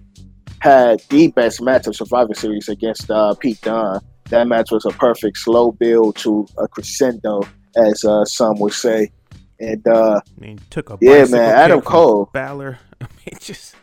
had 0.60 1.02
the 1.10 1.28
best 1.28 1.62
match 1.62 1.88
of 1.88 1.96
Survivor 1.96 2.34
Series 2.34 2.68
against 2.68 3.12
uh, 3.12 3.36
Pete 3.36 3.62
Dunne. 3.62 4.02
That 4.26 4.48
match 4.48 4.72
was 4.72 4.86
a 4.86 4.90
perfect 4.92 5.38
slow 5.38 5.72
build 5.72 6.16
to 6.18 6.48
a 6.58 6.68
crescendo, 6.68 7.44
as 7.76 8.04
uh, 8.04 8.26
some 8.26 8.58
would 8.60 8.74
say. 8.74 9.12
And 9.60 9.88
uh, 9.88 10.20
I 10.26 10.42
mean, 10.42 10.60
took 10.72 10.90
a 10.90 10.98
Yeah, 11.00 11.26
man, 11.26 11.56
Adam 11.56 11.82
Cole. 11.82 12.30
Balor. 12.34 12.80
I 13.02 13.06
mean, 13.26 13.38
just 13.40 13.76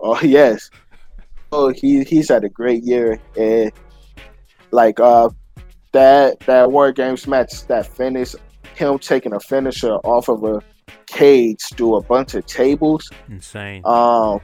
Oh 0.00 0.20
yes. 0.22 0.70
Oh, 1.52 1.68
he 1.68 2.02
he's 2.04 2.28
had 2.28 2.44
a 2.44 2.48
great 2.48 2.82
year, 2.82 3.18
and 3.36 3.70
like 4.72 4.98
uh, 4.98 5.28
that 5.92 6.40
that 6.40 6.70
War 6.72 6.90
Games 6.92 7.26
match, 7.26 7.66
that 7.68 7.86
finish, 7.86 8.34
him 8.74 8.98
taking 8.98 9.32
a 9.32 9.40
finisher 9.40 9.94
off 10.04 10.28
of 10.28 10.42
a 10.44 10.60
cage 11.06 11.60
through 11.76 11.96
a 11.96 12.02
bunch 12.02 12.34
of 12.34 12.44
tables, 12.46 13.08
insane. 13.28 13.82
um, 13.84 14.40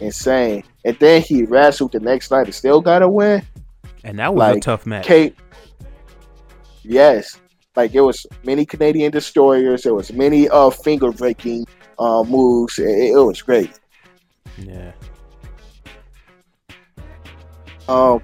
insane. 0.00 0.64
And 0.86 0.98
then 0.98 1.20
he 1.20 1.44
wrestled 1.44 1.92
the 1.92 2.00
next 2.00 2.30
night 2.30 2.46
and 2.46 2.54
still 2.54 2.80
got 2.80 3.02
a 3.02 3.08
win. 3.08 3.42
and 4.02 4.18
that 4.18 4.34
was 4.34 4.56
a 4.56 4.60
tough 4.60 4.86
match. 4.86 5.04
Kate, 5.04 5.36
yes, 6.82 7.38
like 7.76 7.94
it 7.94 8.00
was 8.00 8.26
many 8.44 8.64
Canadian 8.64 9.10
destroyers. 9.12 9.82
There 9.82 9.94
was 9.94 10.12
many 10.12 10.48
uh 10.48 10.70
finger 10.70 11.12
breaking 11.12 11.66
uh 11.98 12.22
moves. 12.22 12.78
It, 12.78 13.10
it 13.12 13.18
was 13.20 13.42
great. 13.42 13.78
Yeah. 14.58 14.92
Um, 17.88 18.22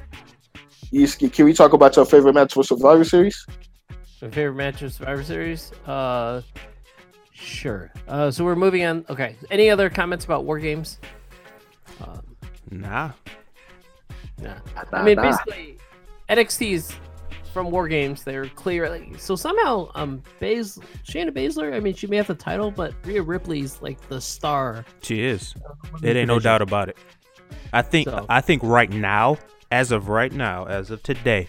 you, 0.91 1.09
can 1.09 1.45
we 1.45 1.53
talk 1.53 1.73
about 1.73 1.97
your 1.97 2.05
favorite 2.05 2.35
match 2.35 2.55
for 2.55 2.63
Survivor 2.63 3.05
Series? 3.05 3.47
My 4.23 4.31
favorite 4.31 4.55
match 4.55 4.83
of 4.83 4.93
Survivor 4.93 5.25
Series? 5.25 5.73
Uh, 5.87 6.43
sure. 7.33 7.93
Uh, 8.07 8.31
so 8.31 8.45
we're 8.45 8.55
moving 8.57 8.85
on. 8.85 9.05
Okay. 9.11 9.37
Any 9.51 9.69
other 9.71 9.91
comments 9.91 10.25
about 10.25 10.45
War 10.45 10.59
Games? 10.59 10.99
Um, 12.01 12.37
nah. 12.71 13.11
Nah. 14.41 14.55
nah 14.65 14.85
I 14.93 15.05
mean, 15.05 15.17
nah. 15.17 15.23
basically, 15.23 15.79
NXT's 16.29 16.95
from 17.57 17.71
War 17.71 17.89
Games. 17.89 18.23
They're 18.23 18.51
clear. 18.51 18.91
Like, 18.91 19.19
so 19.19 19.35
somehow, 19.35 19.91
um, 19.95 20.23
Bas- 20.41 20.79
Shayna 21.09 21.31
Baszler. 21.31 21.73
I 21.73 21.81
mean, 21.81 21.95
she 21.95 22.07
may 22.07 22.19
have 22.19 22.27
the 22.27 22.35
title, 22.35 22.71
but 22.71 22.93
Rhea 23.03 23.23
Ripley's 23.23 23.81
like 23.81 23.99
the 24.11 24.21
star. 24.21 24.85
She 25.01 25.25
is. 25.25 25.55
It 26.03 26.19
ain't 26.19 26.29
no 26.29 26.39
doubt 26.39 26.61
about 26.61 26.91
it. 26.91 26.99
I 27.73 27.81
think. 27.81 28.11
So. 28.11 28.27
I 28.29 28.43
think 28.43 28.63
right 28.63 28.91
now, 28.91 29.39
as 29.71 29.91
of 29.91 30.11
right 30.11 30.31
now, 30.31 30.67
as 30.67 30.91
of 30.91 31.03
today, 31.03 31.49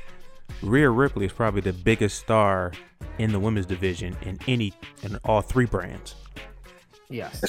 Rhea 0.62 0.90
Ripley 0.90 1.26
is 1.26 1.34
probably 1.34 1.60
the 1.60 1.74
biggest 1.74 2.20
star 2.20 2.72
in 3.18 3.34
the 3.34 3.40
women's 3.40 3.66
division 3.66 4.16
in 4.22 4.40
any 4.48 4.74
in 5.04 5.20
all 5.26 5.42
three 5.42 5.66
brands. 5.66 6.16
Yes. 7.10 7.44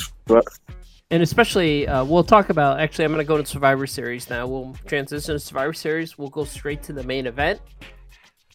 And 1.13 1.23
especially, 1.23 1.87
uh, 1.87 2.05
we'll 2.05 2.25
talk 2.25 2.51
about. 2.51 2.81
Actually, 2.81 3.05
I'm 3.05 3.13
going 3.13 3.25
to 3.25 3.29
go 3.29 3.37
to 3.37 3.47
Survivor 3.47 3.87
Series 3.87 4.29
now. 4.29 4.49
We'll 4.49 4.75
transition 4.85 5.35
to 5.35 5.39
Survivor 5.39 5.73
Series. 5.73 6.19
We'll 6.19 6.29
go 6.29 6.45
straight 6.45 6.83
to 6.83 6.93
the 6.93 7.05
main 7.05 7.29
event. 7.29 7.61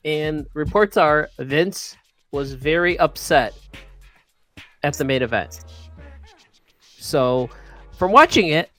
And 0.05 0.47
reports 0.53 0.97
are 0.97 1.29
Vince 1.39 1.95
was 2.31 2.53
very 2.53 2.97
upset 2.99 3.53
at 4.83 4.95
the 4.95 5.05
main 5.05 5.21
event. 5.21 5.63
So, 6.97 7.49
from 7.97 8.11
watching 8.11 8.47
it, 8.47 8.69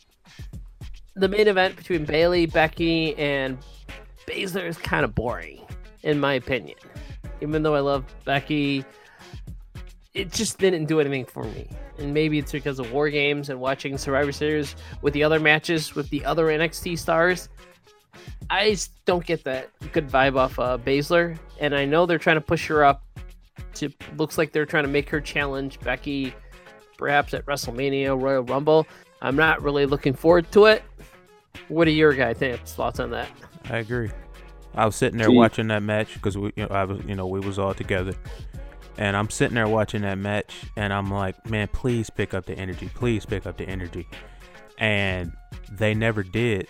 the 1.14 1.28
main 1.28 1.46
event 1.48 1.76
between 1.76 2.04
Bayley, 2.04 2.46
Becky, 2.46 3.16
and 3.16 3.58
Baszler 4.26 4.66
is 4.66 4.76
kind 4.76 5.04
of 5.04 5.14
boring, 5.14 5.60
in 6.02 6.18
my 6.18 6.34
opinion. 6.34 6.76
Even 7.40 7.62
though 7.62 7.74
I 7.74 7.80
love 7.80 8.04
Becky, 8.24 8.84
it 10.14 10.32
just 10.32 10.58
didn't 10.58 10.86
do 10.86 11.00
anything 11.00 11.24
for 11.24 11.44
me. 11.44 11.68
And 11.98 12.12
maybe 12.12 12.38
it's 12.38 12.52
because 12.52 12.78
of 12.78 12.90
War 12.92 13.08
Games 13.10 13.50
and 13.50 13.60
watching 13.60 13.98
Survivor 13.98 14.32
Series 14.32 14.74
with 15.02 15.12
the 15.12 15.22
other 15.22 15.38
matches 15.38 15.94
with 15.94 16.08
the 16.10 16.24
other 16.24 16.46
NXT 16.46 16.98
stars. 16.98 17.48
I 18.50 18.76
don't 19.04 19.24
get 19.24 19.44
that 19.44 19.70
good 19.92 20.08
vibe 20.08 20.36
off 20.36 20.58
uh, 20.58 20.78
Baszler, 20.78 21.38
and 21.60 21.74
I 21.74 21.84
know 21.84 22.06
they're 22.06 22.18
trying 22.18 22.36
to 22.36 22.42
push 22.42 22.66
her 22.68 22.84
up. 22.84 23.02
To 23.76 23.90
looks 24.16 24.38
like 24.38 24.52
they're 24.52 24.66
trying 24.66 24.84
to 24.84 24.90
make 24.90 25.08
her 25.10 25.20
challenge 25.20 25.80
Becky, 25.80 26.32
perhaps 26.96 27.34
at 27.34 27.44
WrestleMania, 27.46 28.20
Royal 28.20 28.42
Rumble. 28.42 28.86
I'm 29.20 29.36
not 29.36 29.62
really 29.62 29.86
looking 29.86 30.12
forward 30.12 30.50
to 30.52 30.66
it. 30.66 30.82
What 31.68 31.88
are 31.88 31.92
your 31.92 32.12
guy 32.12 32.34
thoughts 32.34 33.00
on 33.00 33.10
that? 33.10 33.28
I 33.70 33.78
agree. 33.78 34.10
I 34.74 34.86
was 34.86 34.96
sitting 34.96 35.18
there 35.18 35.30
watching 35.30 35.68
that 35.68 35.82
match 35.82 36.14
because 36.14 36.36
we, 36.36 36.52
you 36.56 36.66
know, 36.66 36.74
I 36.74 36.84
was, 36.84 37.00
you 37.06 37.14
know, 37.14 37.26
we 37.26 37.40
was 37.40 37.58
all 37.58 37.74
together, 37.74 38.14
and 38.98 39.16
I'm 39.16 39.30
sitting 39.30 39.54
there 39.54 39.68
watching 39.68 40.02
that 40.02 40.18
match, 40.18 40.54
and 40.76 40.92
I'm 40.92 41.10
like, 41.10 41.48
man, 41.48 41.68
please 41.68 42.10
pick 42.10 42.34
up 42.34 42.46
the 42.46 42.54
energy, 42.54 42.90
please 42.94 43.24
pick 43.24 43.46
up 43.46 43.56
the 43.56 43.68
energy, 43.68 44.06
and 44.78 45.32
they 45.70 45.94
never 45.94 46.22
did, 46.22 46.66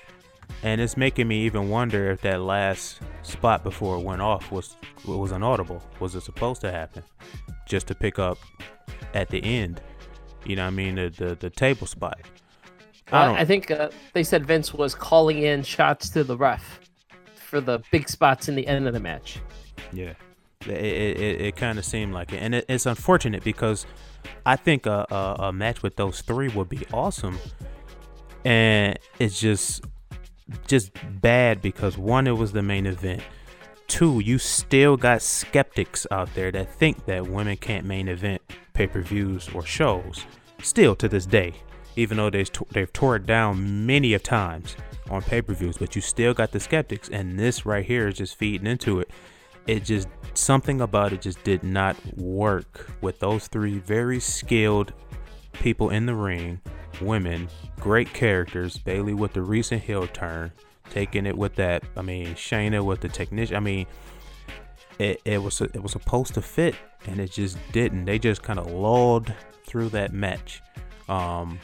and 0.62 0.80
it's 0.80 0.96
making 0.96 1.28
me 1.28 1.42
even 1.44 1.68
wonder 1.68 2.10
if 2.10 2.22
that 2.22 2.40
last 2.40 3.00
spot 3.22 3.62
before 3.62 3.96
it 3.98 4.02
went 4.02 4.22
off 4.22 4.50
was 4.50 4.76
was 5.06 5.32
an 5.32 5.42
audible. 5.42 5.82
Was 6.00 6.14
it 6.14 6.22
supposed 6.22 6.60
to 6.62 6.70
happen, 6.70 7.02
just 7.66 7.86
to 7.88 7.94
pick 7.94 8.18
up 8.18 8.38
at 9.12 9.28
the 9.28 9.42
end? 9.44 9.80
You 10.44 10.56
know, 10.56 10.64
what 10.64 10.68
I 10.68 10.70
mean, 10.70 10.94
the 10.96 11.10
the, 11.10 11.34
the 11.34 11.50
table 11.50 11.86
spot. 11.86 12.20
I, 13.12 13.40
I 13.40 13.44
think 13.44 13.70
uh, 13.70 13.90
they 14.14 14.22
said 14.22 14.46
Vince 14.46 14.72
was 14.72 14.94
calling 14.94 15.42
in 15.42 15.62
shots 15.62 16.08
to 16.10 16.24
the 16.24 16.36
ref 16.36 16.80
for 17.34 17.60
the 17.60 17.80
big 17.90 18.08
spots 18.08 18.48
in 18.48 18.54
the 18.54 18.66
end 18.66 18.86
of 18.86 18.94
the 18.94 19.00
match. 19.00 19.40
Yeah, 19.92 20.14
it 20.66 20.70
it, 20.70 21.40
it 21.40 21.56
kind 21.56 21.78
of 21.78 21.84
seemed 21.84 22.14
like 22.14 22.32
it, 22.32 22.38
and 22.38 22.54
it, 22.54 22.64
it's 22.68 22.86
unfortunate 22.86 23.44
because 23.44 23.86
I 24.46 24.56
think 24.56 24.86
a, 24.86 25.06
a, 25.10 25.36
a 25.44 25.52
match 25.52 25.82
with 25.82 25.96
those 25.96 26.22
three 26.22 26.48
would 26.48 26.68
be 26.68 26.86
awesome, 26.92 27.38
and 28.44 28.98
it's 29.18 29.38
just 29.38 29.84
just 30.66 30.90
bad 31.20 31.62
because 31.62 31.98
one, 31.98 32.26
it 32.26 32.36
was 32.36 32.52
the 32.52 32.62
main 32.62 32.86
event. 32.86 33.22
Two, 33.86 34.20
you 34.20 34.38
still 34.38 34.96
got 34.96 35.22
skeptics 35.22 36.06
out 36.10 36.32
there 36.34 36.50
that 36.50 36.72
think 36.74 37.04
that 37.06 37.26
women 37.26 37.56
can't 37.56 37.84
main 37.84 38.08
event 38.08 38.40
pay 38.72 38.86
per 38.86 39.02
views 39.02 39.48
or 39.54 39.64
shows. 39.64 40.24
Still 40.62 40.96
to 40.96 41.08
this 41.08 41.26
day, 41.26 41.52
even 41.96 42.16
though 42.16 42.30
they've, 42.30 42.50
they've 42.70 42.92
tore 42.92 43.16
it 43.16 43.26
down 43.26 43.86
many 43.86 44.14
of 44.14 44.22
times 44.22 44.76
on 45.10 45.22
pay-per-views 45.22 45.76
but 45.76 45.94
you 45.94 46.00
still 46.00 46.34
got 46.34 46.50
the 46.50 46.60
skeptics 46.60 47.08
and 47.08 47.38
this 47.38 47.66
right 47.66 47.84
here 47.84 48.08
is 48.08 48.16
just 48.16 48.36
feeding 48.36 48.66
into 48.66 49.00
it 49.00 49.10
it 49.66 49.84
just 49.84 50.08
something 50.34 50.80
about 50.80 51.12
it 51.12 51.20
just 51.20 51.42
did 51.44 51.62
not 51.62 51.96
work 52.16 52.90
with 53.00 53.18
those 53.18 53.46
three 53.48 53.78
very 53.78 54.20
skilled 54.20 54.92
people 55.52 55.90
in 55.90 56.06
the 56.06 56.14
ring 56.14 56.60
women 57.00 57.48
great 57.80 58.12
characters 58.12 58.78
Bayley 58.78 59.14
with 59.14 59.32
the 59.32 59.42
recent 59.42 59.82
heel 59.82 60.06
turn 60.06 60.52
taking 60.90 61.26
it 61.26 61.36
with 61.36 61.54
that 61.54 61.82
i 61.96 62.02
mean 62.02 62.34
shayna 62.34 62.84
with 62.84 63.00
the 63.00 63.08
technician 63.08 63.56
i 63.56 63.60
mean 63.60 63.86
it, 64.98 65.20
it 65.24 65.42
was 65.42 65.60
it 65.60 65.82
was 65.82 65.92
supposed 65.92 66.34
to 66.34 66.42
fit 66.42 66.74
and 67.06 67.20
it 67.20 67.30
just 67.30 67.58
didn't. 67.72 68.04
They 68.04 68.18
just 68.18 68.42
kind 68.42 68.58
of 68.58 68.70
lulled 68.70 69.32
through 69.66 69.90
that 69.90 70.12
match. 70.12 70.62
Um 71.08 71.58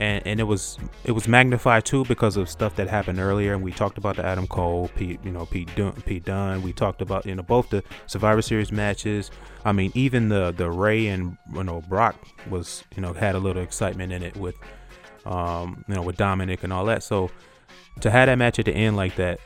and 0.00 0.26
and 0.26 0.40
it 0.40 0.44
was 0.44 0.78
it 1.04 1.12
was 1.12 1.28
magnified 1.28 1.84
too 1.84 2.04
because 2.06 2.36
of 2.36 2.48
stuff 2.48 2.76
that 2.76 2.88
happened 2.88 3.18
earlier. 3.18 3.54
And 3.54 3.62
we 3.62 3.72
talked 3.72 3.98
about 3.98 4.16
the 4.16 4.24
Adam 4.24 4.46
Cole 4.46 4.90
Pete 4.96 5.20
you 5.24 5.30
know 5.30 5.46
Pete 5.46 5.74
Dun- 5.76 6.00
Pete 6.06 6.24
Dunne. 6.24 6.62
We 6.62 6.72
talked 6.72 7.02
about 7.02 7.26
you 7.26 7.34
know 7.34 7.42
both 7.42 7.70
the 7.70 7.82
Survivor 8.06 8.42
Series 8.42 8.72
matches. 8.72 9.30
I 9.64 9.72
mean 9.72 9.92
even 9.94 10.28
the 10.28 10.52
the 10.52 10.70
Rey 10.70 11.06
and 11.06 11.36
you 11.54 11.64
know 11.64 11.82
Brock 11.88 12.16
was 12.50 12.84
you 12.96 13.02
know 13.02 13.12
had 13.12 13.34
a 13.34 13.38
little 13.38 13.62
excitement 13.62 14.12
in 14.12 14.22
it 14.22 14.36
with 14.36 14.56
um 15.26 15.84
you 15.88 15.94
know 15.94 16.02
with 16.02 16.16
Dominik 16.16 16.62
and 16.62 16.72
all 16.72 16.84
that. 16.86 17.02
So 17.02 17.30
to 18.00 18.10
have 18.10 18.26
that 18.26 18.38
match 18.38 18.58
at 18.58 18.64
the 18.64 18.72
end 18.72 18.96
like 18.96 19.16
that 19.16 19.40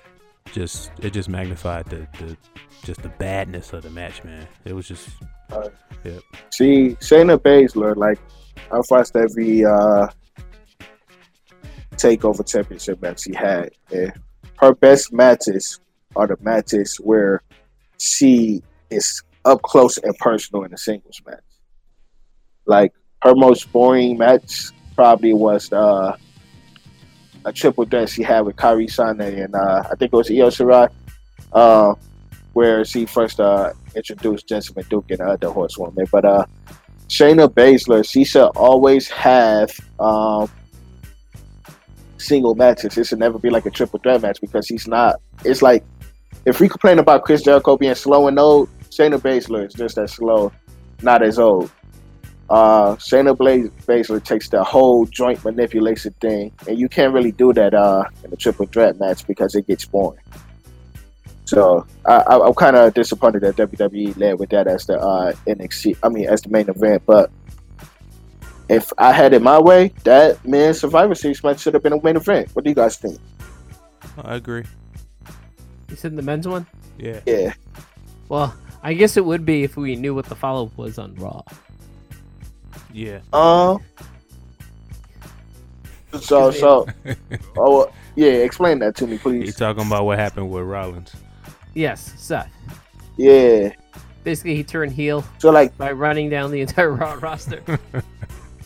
just 0.52 0.90
it 1.00 1.12
just 1.12 1.28
magnified 1.28 1.86
the 1.86 2.06
the 2.18 2.36
just 2.84 3.02
the 3.02 3.08
badness 3.08 3.72
of 3.72 3.82
the 3.82 3.90
match 3.90 4.22
man. 4.24 4.46
It 4.64 4.74
was 4.74 4.86
just 4.88 5.08
uh, 5.50 5.68
yeah. 6.04 6.18
see 6.50 6.96
Shayna 7.00 7.38
Baszler 7.38 7.96
like 7.96 8.18
I've 8.72 8.84
watched 8.90 9.16
every 9.16 9.64
uh 9.64 10.08
takeover 11.96 12.46
championship 12.46 13.00
match 13.02 13.22
she 13.22 13.34
had. 13.34 13.70
And 13.92 14.12
her 14.58 14.74
best 14.74 15.12
matches 15.12 15.80
are 16.14 16.26
the 16.26 16.36
matches 16.40 16.96
where 16.96 17.42
she 17.98 18.62
is 18.90 19.22
up 19.44 19.62
close 19.62 19.98
and 19.98 20.16
personal 20.18 20.64
in 20.64 20.72
a 20.72 20.78
singles 20.78 21.20
match. 21.26 21.40
Like 22.66 22.92
her 23.22 23.34
most 23.34 23.70
boring 23.72 24.18
match 24.18 24.70
probably 24.94 25.32
was 25.32 25.72
uh, 25.72 26.16
a 27.44 27.52
triple 27.52 27.84
threat 27.84 28.08
she 28.08 28.22
had 28.22 28.40
with 28.40 28.56
Kairi 28.56 28.90
Sane 28.90 29.20
and 29.20 29.54
uh, 29.54 29.84
I 29.90 29.94
think 29.94 30.12
it 30.12 30.16
was 30.16 30.30
Io 30.30 30.48
Shirai, 30.48 30.90
uh, 31.52 31.94
where 32.54 32.84
she 32.84 33.06
first 33.06 33.38
uh, 33.40 33.72
introduced 33.94 34.48
Jessamyn 34.48 34.88
Duke 34.88 35.10
and 35.10 35.18
the 35.18 35.26
other 35.26 35.50
horsewoman. 35.50 36.06
But 36.10 36.24
uh, 36.24 36.46
Shayna 37.08 37.48
Baszler, 37.48 38.08
she 38.08 38.24
should 38.24 38.48
always 38.56 39.08
have 39.08 39.70
um, 40.00 40.50
single 42.26 42.54
matches. 42.54 42.96
It 42.98 43.06
should 43.06 43.18
never 43.18 43.38
be 43.38 43.50
like 43.50 43.66
a 43.66 43.70
triple 43.70 43.98
threat 43.98 44.22
match 44.22 44.40
because 44.40 44.68
he's 44.68 44.86
not. 44.86 45.20
It's 45.44 45.62
like 45.62 45.84
if 46.44 46.60
we 46.60 46.68
complain 46.68 46.98
about 46.98 47.24
Chris 47.24 47.42
Jericho 47.42 47.76
being 47.76 47.94
slow 47.94 48.28
and 48.28 48.38
old, 48.38 48.68
Shayna 48.90 49.18
Baszler 49.18 49.66
is 49.66 49.74
just 49.74 49.98
as 49.98 50.12
slow, 50.12 50.52
not 51.02 51.22
as 51.22 51.38
old. 51.38 51.70
Uh, 52.48 52.94
Shayna 52.96 53.36
Blaze 53.36 53.68
Baszler 53.86 54.22
takes 54.22 54.48
the 54.48 54.62
whole 54.62 55.04
joint 55.06 55.44
manipulation 55.44 56.12
thing, 56.20 56.52
and 56.68 56.78
you 56.78 56.88
can't 56.88 57.12
really 57.12 57.32
do 57.32 57.52
that 57.52 57.74
uh, 57.74 58.04
in 58.24 58.32
a 58.32 58.36
triple 58.36 58.66
threat 58.66 58.98
match 59.00 59.26
because 59.26 59.54
it 59.54 59.66
gets 59.66 59.84
boring. 59.84 60.20
So 61.44 61.86
I, 62.04 62.22
am 62.28 62.54
kind 62.54 62.76
of 62.76 62.94
disappointed 62.94 63.42
that 63.42 63.56
WWE 63.56 64.16
led 64.16 64.38
with 64.38 64.50
that 64.50 64.66
as 64.66 64.86
the 64.86 64.98
uh, 64.98 65.32
NXT. 65.46 65.96
I 66.02 66.08
mean, 66.08 66.28
as 66.28 66.42
the 66.42 66.48
main 66.48 66.68
event, 66.68 67.02
but 67.06 67.30
if 68.68 68.92
I 68.98 69.12
had 69.12 69.32
it 69.32 69.42
my 69.42 69.58
way, 69.60 69.92
that 70.04 70.44
man 70.44 70.74
Survivor 70.74 71.14
Series 71.14 71.42
match 71.42 71.60
should 71.60 71.74
have 71.74 71.82
been 71.82 71.92
a 71.92 72.02
main 72.02 72.16
event. 72.16 72.50
What 72.54 72.64
do 72.64 72.70
you 72.70 72.74
guys 72.74 72.96
think? 72.96 73.18
I 74.22 74.36
agree. 74.36 74.64
You 75.88 75.96
said 75.96 76.16
the 76.16 76.22
men's 76.22 76.48
one? 76.48 76.66
Yeah. 76.98 77.20
Yeah. 77.26 77.54
Well, 78.28 78.54
I 78.82 78.94
guess 78.94 79.16
it 79.16 79.24
would 79.24 79.44
be 79.44 79.62
if 79.62 79.76
we 79.76 79.96
knew 79.96 80.14
what 80.14 80.26
the 80.26 80.34
follow 80.34 80.66
up 80.66 80.76
was 80.76 80.98
on 80.98 81.14
Raw. 81.14 81.42
Yeah. 82.92 83.20
Um. 83.32 83.82
So 86.20 86.50
so. 86.50 86.86
oh 87.56 87.90
yeah, 88.16 88.30
explain 88.30 88.78
that 88.80 88.96
to 88.96 89.06
me, 89.06 89.18
please. 89.18 89.46
You 89.46 89.52
talking 89.52 89.86
about 89.86 90.04
what 90.04 90.18
happened 90.18 90.50
with 90.50 90.64
Rollins? 90.64 91.14
Yes, 91.74 92.14
Seth. 92.16 92.50
Yeah. 93.16 93.72
Basically, 94.24 94.56
he 94.56 94.64
turned 94.64 94.92
heel. 94.92 95.24
So 95.38 95.50
like 95.50 95.76
by 95.76 95.92
running 95.92 96.30
down 96.30 96.50
the 96.50 96.62
entire 96.62 96.92
Raw 96.92 97.18
roster. 97.20 97.62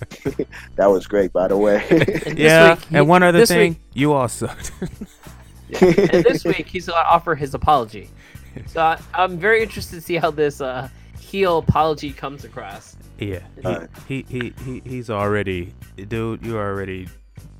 that 0.76 0.90
was 0.90 1.06
great, 1.06 1.32
by 1.32 1.48
the 1.48 1.56
way. 1.56 1.84
yeah, 2.36 2.74
week, 2.74 2.84
he, 2.84 2.96
and 2.96 3.08
one 3.08 3.22
other 3.22 3.46
thing, 3.46 3.72
week, 3.72 3.80
you 3.94 4.12
all 4.12 4.28
sucked. 4.28 4.72
Yeah. 5.68 5.78
and 5.84 6.24
this 6.24 6.44
week 6.56 6.66
he's 6.66 6.86
gonna 6.86 7.06
offer 7.06 7.34
his 7.34 7.54
apology. 7.54 8.10
So 8.66 8.80
I, 8.80 9.00
I'm 9.14 9.38
very 9.38 9.62
interested 9.62 9.96
to 9.96 10.00
see 10.00 10.16
how 10.16 10.30
this 10.30 10.60
uh, 10.60 10.88
heel 11.18 11.58
apology 11.58 12.12
comes 12.12 12.44
across. 12.44 12.96
Yeah, 13.18 13.40
he, 13.60 13.66
Alright. 13.66 13.90
he, 14.08 14.24
he, 14.28 14.52
he 14.64 14.82
he's 14.84 15.10
already, 15.10 15.74
dude. 16.08 16.44
You're 16.44 16.60
already, 16.60 17.08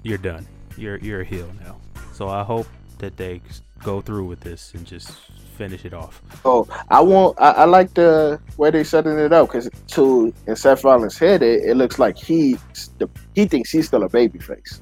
you're 0.03 0.18
done. 0.18 0.46
You're 0.76 0.96
you're 0.98 1.20
a 1.20 1.24
heel 1.24 1.50
now. 1.62 1.76
So 2.12 2.29
I 2.29 2.42
hope 2.42 2.66
that 2.98 3.16
they 3.16 3.40
go 3.83 4.00
through 4.00 4.26
with 4.26 4.40
this 4.40 4.72
and 4.74 4.87
just 4.87 5.12
finish 5.61 5.85
it 5.85 5.92
off. 5.92 6.23
Oh, 6.46 6.66
I 6.88 7.03
want. 7.03 7.38
I, 7.38 7.51
I 7.51 7.64
like 7.66 7.92
the 7.92 8.40
way 8.57 8.70
they 8.70 8.83
setting 8.83 9.18
it 9.18 9.31
up 9.31 9.49
because 9.49 9.68
to 9.88 10.33
in 10.46 10.57
Seth 10.57 10.85
Rollins' 10.85 11.18
head, 11.18 11.42
it, 11.42 11.64
it 11.64 11.77
looks 11.77 11.99
like 11.99 12.16
he 12.16 12.57
the, 12.96 13.11
he 13.35 13.44
thinks 13.44 13.70
he's 13.70 13.87
still 13.87 14.03
a 14.03 14.09
babyface 14.09 14.81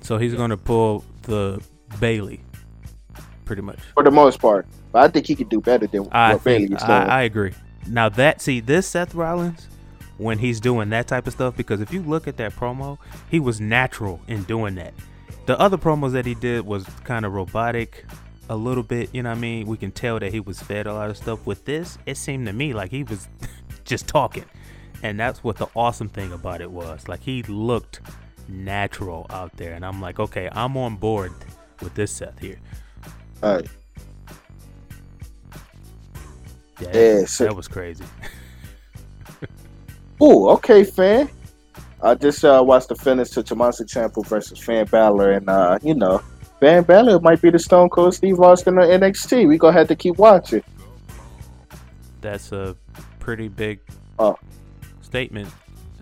So 0.00 0.16
he's 0.16 0.34
gonna 0.34 0.56
pull 0.56 1.04
the 1.24 1.62
Bayley, 1.98 2.40
pretty 3.44 3.60
much. 3.60 3.78
for 3.92 4.02
the 4.02 4.10
most 4.10 4.40
part. 4.40 4.66
But 4.90 5.02
I 5.02 5.08
think 5.08 5.26
he 5.26 5.34
could 5.34 5.50
do 5.50 5.60
better 5.60 5.86
than 5.86 6.08
I 6.12 6.32
what 6.32 6.44
Bayley 6.44 6.68
think 6.68 6.80
is 6.80 6.86
doing. 6.86 6.98
I, 6.98 7.18
I 7.18 7.22
agree. 7.22 7.52
Now 7.86 8.08
that 8.08 8.40
see 8.40 8.60
this 8.60 8.86
Seth 8.86 9.14
Rollins 9.14 9.68
when 10.16 10.38
he's 10.38 10.60
doing 10.60 10.88
that 10.90 11.08
type 11.08 11.26
of 11.26 11.34
stuff 11.34 11.56
because 11.58 11.82
if 11.82 11.92
you 11.92 12.02
look 12.02 12.26
at 12.26 12.38
that 12.38 12.54
promo, 12.54 12.96
he 13.30 13.38
was 13.38 13.60
natural 13.60 14.18
in 14.28 14.44
doing 14.44 14.76
that. 14.76 14.94
The 15.44 15.58
other 15.60 15.76
promos 15.76 16.12
that 16.12 16.24
he 16.24 16.34
did 16.34 16.64
was 16.64 16.84
kind 17.04 17.26
of 17.26 17.32
robotic 17.32 18.06
a 18.50 18.56
little 18.56 18.82
bit, 18.82 19.14
you 19.14 19.22
know 19.22 19.30
what 19.30 19.38
I 19.38 19.40
mean? 19.40 19.66
We 19.68 19.76
can 19.76 19.92
tell 19.92 20.18
that 20.18 20.32
he 20.32 20.40
was 20.40 20.60
fed 20.60 20.86
a 20.88 20.92
lot 20.92 21.08
of 21.08 21.16
stuff. 21.16 21.46
With 21.46 21.64
this, 21.64 21.96
it 22.04 22.16
seemed 22.16 22.46
to 22.48 22.52
me 22.52 22.74
like 22.74 22.90
he 22.90 23.04
was 23.04 23.28
just 23.84 24.08
talking. 24.08 24.44
And 25.02 25.18
that's 25.18 25.42
what 25.44 25.56
the 25.56 25.68
awesome 25.76 26.08
thing 26.08 26.32
about 26.32 26.60
it 26.60 26.70
was. 26.70 27.08
Like 27.08 27.20
he 27.20 27.44
looked 27.44 28.00
natural 28.48 29.24
out 29.30 29.56
there 29.56 29.72
and 29.74 29.86
I'm 29.86 30.00
like, 30.00 30.18
"Okay, 30.18 30.50
I'm 30.52 30.76
on 30.76 30.96
board 30.96 31.32
with 31.80 31.94
this 31.94 32.10
Seth 32.10 32.38
here." 32.40 32.58
All 33.42 33.54
right. 33.54 33.68
Yeah, 36.80 36.88
Yeah, 36.92 37.24
so- 37.26 37.44
that 37.44 37.56
was 37.56 37.68
crazy. 37.68 38.04
Oh, 40.22 40.50
okay, 40.50 40.84
fan. 40.84 41.30
I 42.02 42.14
just 42.14 42.44
uh, 42.44 42.62
watched 42.62 42.88
the 42.88 42.94
finish 42.94 43.30
to 43.30 43.42
Tommaso 43.42 43.84
Ciampa 43.84 44.22
versus 44.26 44.58
Finn 44.58 44.84
Balor, 44.84 45.30
and 45.32 45.48
uh, 45.48 45.78
you 45.82 45.94
know, 45.94 46.22
Finn 46.60 46.84
Balor 46.84 47.20
might 47.20 47.40
be 47.40 47.50
the 47.50 47.58
Stone 47.58 47.88
Cold 47.88 48.14
Steve 48.14 48.38
Austin 48.38 48.78
of 48.78 48.84
NXT. 48.84 49.48
We 49.48 49.56
gonna 49.58 49.76
have 49.76 49.88
to 49.88 49.96
keep 49.96 50.18
watching. 50.18 50.62
that's 52.20 52.52
a 52.52 52.76
pretty 53.18 53.48
big 53.48 53.80
Oh. 54.18 54.36
statement 55.00 55.48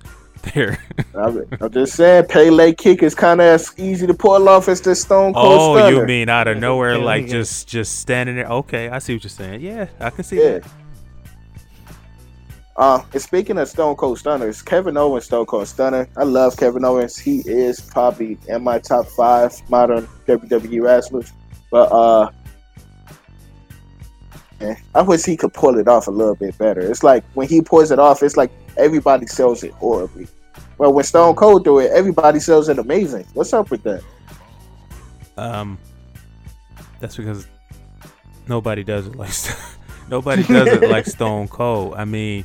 there. 0.54 0.78
I'm, 1.14 1.44
I'm 1.60 1.70
just 1.70 1.94
saying, 1.94 2.24
Pele 2.28 2.72
kick 2.74 3.02
is 3.04 3.14
kind 3.14 3.40
of 3.40 3.46
as 3.46 3.72
easy 3.78 4.06
to 4.08 4.14
pull 4.14 4.48
off 4.48 4.68
as 4.68 4.80
the 4.80 4.94
Stone 4.96 5.34
Cold 5.34 5.60
oh, 5.60 5.76
Stunner. 5.76 5.96
you 6.00 6.04
mean 6.06 6.28
out 6.28 6.48
of 6.48 6.58
nowhere, 6.58 6.98
like 6.98 7.28
just 7.28 7.68
just 7.68 8.00
standing 8.00 8.34
there? 8.34 8.46
Okay, 8.50 8.88
I 8.88 8.98
see 8.98 9.14
what 9.14 9.22
you're 9.22 9.30
saying. 9.30 9.60
Yeah, 9.60 9.86
I 10.00 10.10
can 10.10 10.24
see 10.24 10.38
Yeah. 10.42 10.58
that. 10.58 10.64
Uh, 12.78 13.02
and 13.12 13.20
speaking 13.20 13.58
of 13.58 13.68
Stone 13.68 13.96
Cold 13.96 14.20
Stunners, 14.20 14.62
Kevin 14.62 14.96
Owens 14.96 15.24
Stone 15.24 15.46
Cold 15.46 15.66
Stunner. 15.66 16.08
I 16.16 16.22
love 16.22 16.56
Kevin 16.56 16.84
Owens. 16.84 17.18
He 17.18 17.40
is 17.40 17.80
probably 17.80 18.38
in 18.46 18.62
my 18.62 18.78
top 18.78 19.06
five 19.08 19.52
modern 19.68 20.06
WWE 20.28 20.82
wrestlers. 20.82 21.32
But 21.72 21.90
uh, 21.90 22.30
I 24.94 25.02
wish 25.02 25.24
he 25.24 25.36
could 25.36 25.52
pull 25.52 25.76
it 25.76 25.88
off 25.88 26.06
a 26.06 26.12
little 26.12 26.36
bit 26.36 26.56
better. 26.56 26.80
It's 26.80 27.02
like 27.02 27.24
when 27.34 27.48
he 27.48 27.62
pulls 27.62 27.90
it 27.90 27.98
off, 27.98 28.22
it's 28.22 28.36
like 28.36 28.52
everybody 28.76 29.26
sells 29.26 29.64
it 29.64 29.72
horribly. 29.72 30.28
Well, 30.78 30.92
when 30.92 31.04
Stone 31.04 31.34
Cold 31.34 31.64
do 31.64 31.80
it, 31.80 31.90
everybody 31.90 32.38
sells 32.38 32.68
it 32.68 32.78
amazing. 32.78 33.26
What's 33.34 33.52
up 33.52 33.72
with 33.72 33.82
that? 33.82 34.04
Um, 35.36 35.78
that's 37.00 37.16
because 37.16 37.48
nobody 38.46 38.84
does 38.84 39.08
it 39.08 39.16
like 39.16 39.32
nobody 40.08 40.44
does 40.44 40.68
it 40.68 40.88
like 40.88 41.06
Stone 41.06 41.48
Cold. 41.48 41.94
I 41.96 42.04
mean, 42.04 42.44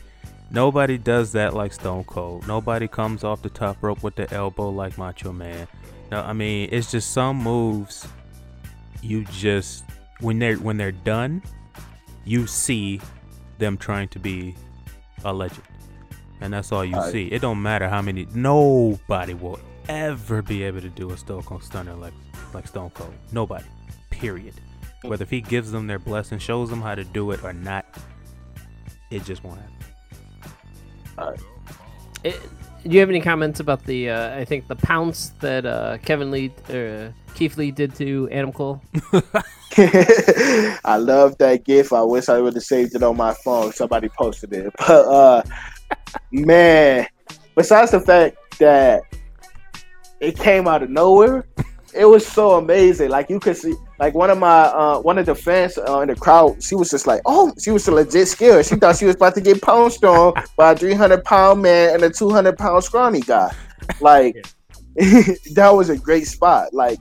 nobody 0.54 0.98
does 0.98 1.34
that 1.34 1.54
like 1.54 1.74
Stone 1.74 2.06
Cold. 2.06 2.48
Nobody 2.48 2.88
comes 2.88 3.24
off 3.24 3.42
the 3.42 3.50
top 3.50 3.82
rope 3.82 4.04
with 4.04 4.16
the 4.16 4.32
elbow 4.34 4.70
like 4.70 4.98
Macho 4.98 5.34
Man. 5.34 5.68
No, 6.12 6.22
I 6.22 6.34
mean, 6.34 6.70
it's 6.72 6.92
just 6.92 7.12
some 7.12 7.38
moves. 7.38 8.08
You 9.02 9.26
just 9.26 9.84
when 10.22 10.40
they're 10.40 10.56
when 10.56 10.78
they're 10.78 10.92
done, 10.92 11.44
you 12.24 12.48
see 12.48 13.02
them 13.58 13.78
trying 13.78 14.08
to 14.10 14.20
be 14.20 14.56
a 15.26 15.34
legend, 15.34 15.64
and 16.40 16.54
that's 16.54 16.72
all 16.72 16.86
you 16.86 17.02
see. 17.12 17.28
It 17.28 17.42
don't 17.42 17.62
matter 17.62 17.90
how 17.90 18.02
many. 18.02 18.28
Nobody 18.34 19.34
will 19.34 19.60
ever 19.90 20.42
be 20.42 20.64
able 20.64 20.82
to 20.82 20.90
do 20.90 21.12
a 21.12 21.18
Stone 21.18 21.44
Cold 21.44 21.64
Stunner 21.64 21.96
like 21.96 22.14
like 22.54 22.68
Stone 22.68 22.92
Cold. 22.92 23.14
Nobody. 23.32 23.66
Period. 24.10 24.54
Whether 25.02 25.24
if 25.24 25.30
he 25.30 25.42
gives 25.42 25.72
them 25.72 25.88
their 25.88 26.00
blessing, 26.00 26.40
shows 26.40 26.70
them 26.70 26.82
how 26.82 26.96
to 26.96 27.04
do 27.04 27.32
it 27.32 27.44
or 27.44 27.52
not, 27.52 27.86
it 29.12 29.26
just 29.26 29.44
won't 29.44 29.60
happen. 29.60 29.73
It, 32.24 32.40
do 32.84 32.90
you 32.90 33.00
have 33.00 33.10
any 33.10 33.22
comments 33.22 33.60
about 33.60 33.86
the? 33.86 34.10
Uh, 34.10 34.38
I 34.38 34.46
think 34.46 34.68
the 34.68 34.76
pounce 34.76 35.30
that 35.40 35.66
uh, 35.66 35.98
Kevin 36.00 36.32
Lee 36.32 36.52
or 36.70 37.12
uh, 37.14 37.34
Keith 37.34 37.58
Lee 37.58 37.72
did 37.72 37.96
to 37.96 38.30
Adam 38.32 38.52
Cole. 38.52 38.82
I 39.78 40.98
love 41.00 41.38
that 41.40 41.64
gif. 41.64 41.94
I 41.94 42.04
wish 42.04 42.30
I 42.30 42.40
would 42.40 42.54
have 42.54 42.64
saved 42.64 42.94
it 42.94 43.02
on 43.02 43.18
my 43.18 43.34
phone. 43.34 43.72
Somebody 43.72 44.10
posted 44.10 44.54
it. 44.54 44.74
But 44.88 45.06
uh 45.08 45.44
man, 46.32 47.08
besides 47.56 47.92
the 47.92 48.00
fact 48.00 48.38
that 48.60 49.02
it 50.20 50.38
came 50.38 50.68
out 50.68 50.84
of 50.84 50.90
nowhere, 50.90 51.46
it 51.96 52.06
was 52.06 52.26
so 52.26 52.52
amazing. 52.54 53.10
Like 53.10 53.30
you 53.30 53.40
could 53.40 53.58
see 53.58 53.74
like 54.00 54.14
one 54.14 54.30
of 54.30 54.38
my 54.38 54.64
uh 54.64 55.00
one 55.00 55.18
of 55.18 55.26
the 55.26 55.36
fans 55.36 55.78
uh, 55.78 56.00
in 56.00 56.08
the 56.10 56.16
crowd, 56.16 56.62
she 56.64 56.76
was 56.76 56.90
just 56.90 57.08
like, 57.08 57.22
Oh, 57.26 57.54
she 57.62 57.72
was 57.72 57.88
a 57.88 57.92
legit 57.92 58.28
scared. 58.28 58.66
She 58.66 58.76
thought 58.76 58.98
she 58.98 59.06
was 59.06 59.16
about 59.16 59.36
to 59.36 59.42
get 59.42 59.62
pounced 59.62 60.04
on 60.04 60.34
by 60.58 60.72
a 60.72 60.76
three 60.76 60.94
hundred 60.94 61.24
pound 61.24 61.62
man 61.62 61.96
and 61.96 62.04
a 62.04 62.10
two 62.10 62.30
hundred 62.30 62.58
pound 62.58 62.84
scrawny 62.84 63.22
guy. 63.22 63.52
Like 64.02 64.36
that 64.96 65.72
was 65.74 65.90
a 65.90 65.98
great 65.98 66.28
spot. 66.28 66.74
Like 66.74 67.00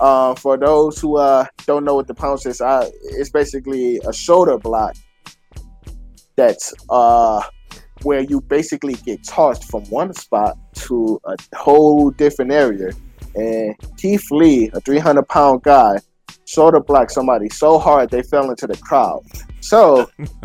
uh, 0.00 0.34
for 0.34 0.56
those 0.56 1.00
who 1.00 1.16
uh, 1.16 1.46
don't 1.66 1.84
know 1.84 1.94
what 1.94 2.06
the 2.06 2.14
pounce 2.14 2.46
is, 2.46 2.60
I, 2.60 2.88
it's 3.02 3.30
basically 3.30 3.98
a 4.06 4.12
shoulder 4.12 4.58
block 4.58 4.96
that's 6.36 6.72
uh, 6.88 7.42
where 8.02 8.20
you 8.20 8.40
basically 8.42 8.94
get 8.94 9.24
tossed 9.24 9.64
from 9.64 9.84
one 9.86 10.12
spot 10.14 10.56
to 10.74 11.20
a 11.24 11.36
whole 11.56 12.10
different 12.10 12.52
area. 12.52 12.92
And 13.34 13.74
Keith 13.96 14.30
Lee, 14.30 14.70
a 14.72 14.80
300 14.80 15.28
pound 15.28 15.62
guy, 15.62 15.98
shoulder 16.46 16.80
blocked 16.80 17.12
somebody 17.12 17.48
so 17.50 17.78
hard 17.78 18.10
they 18.10 18.22
fell 18.22 18.50
into 18.50 18.66
the 18.66 18.76
crowd. 18.78 19.22
So, 19.60 20.10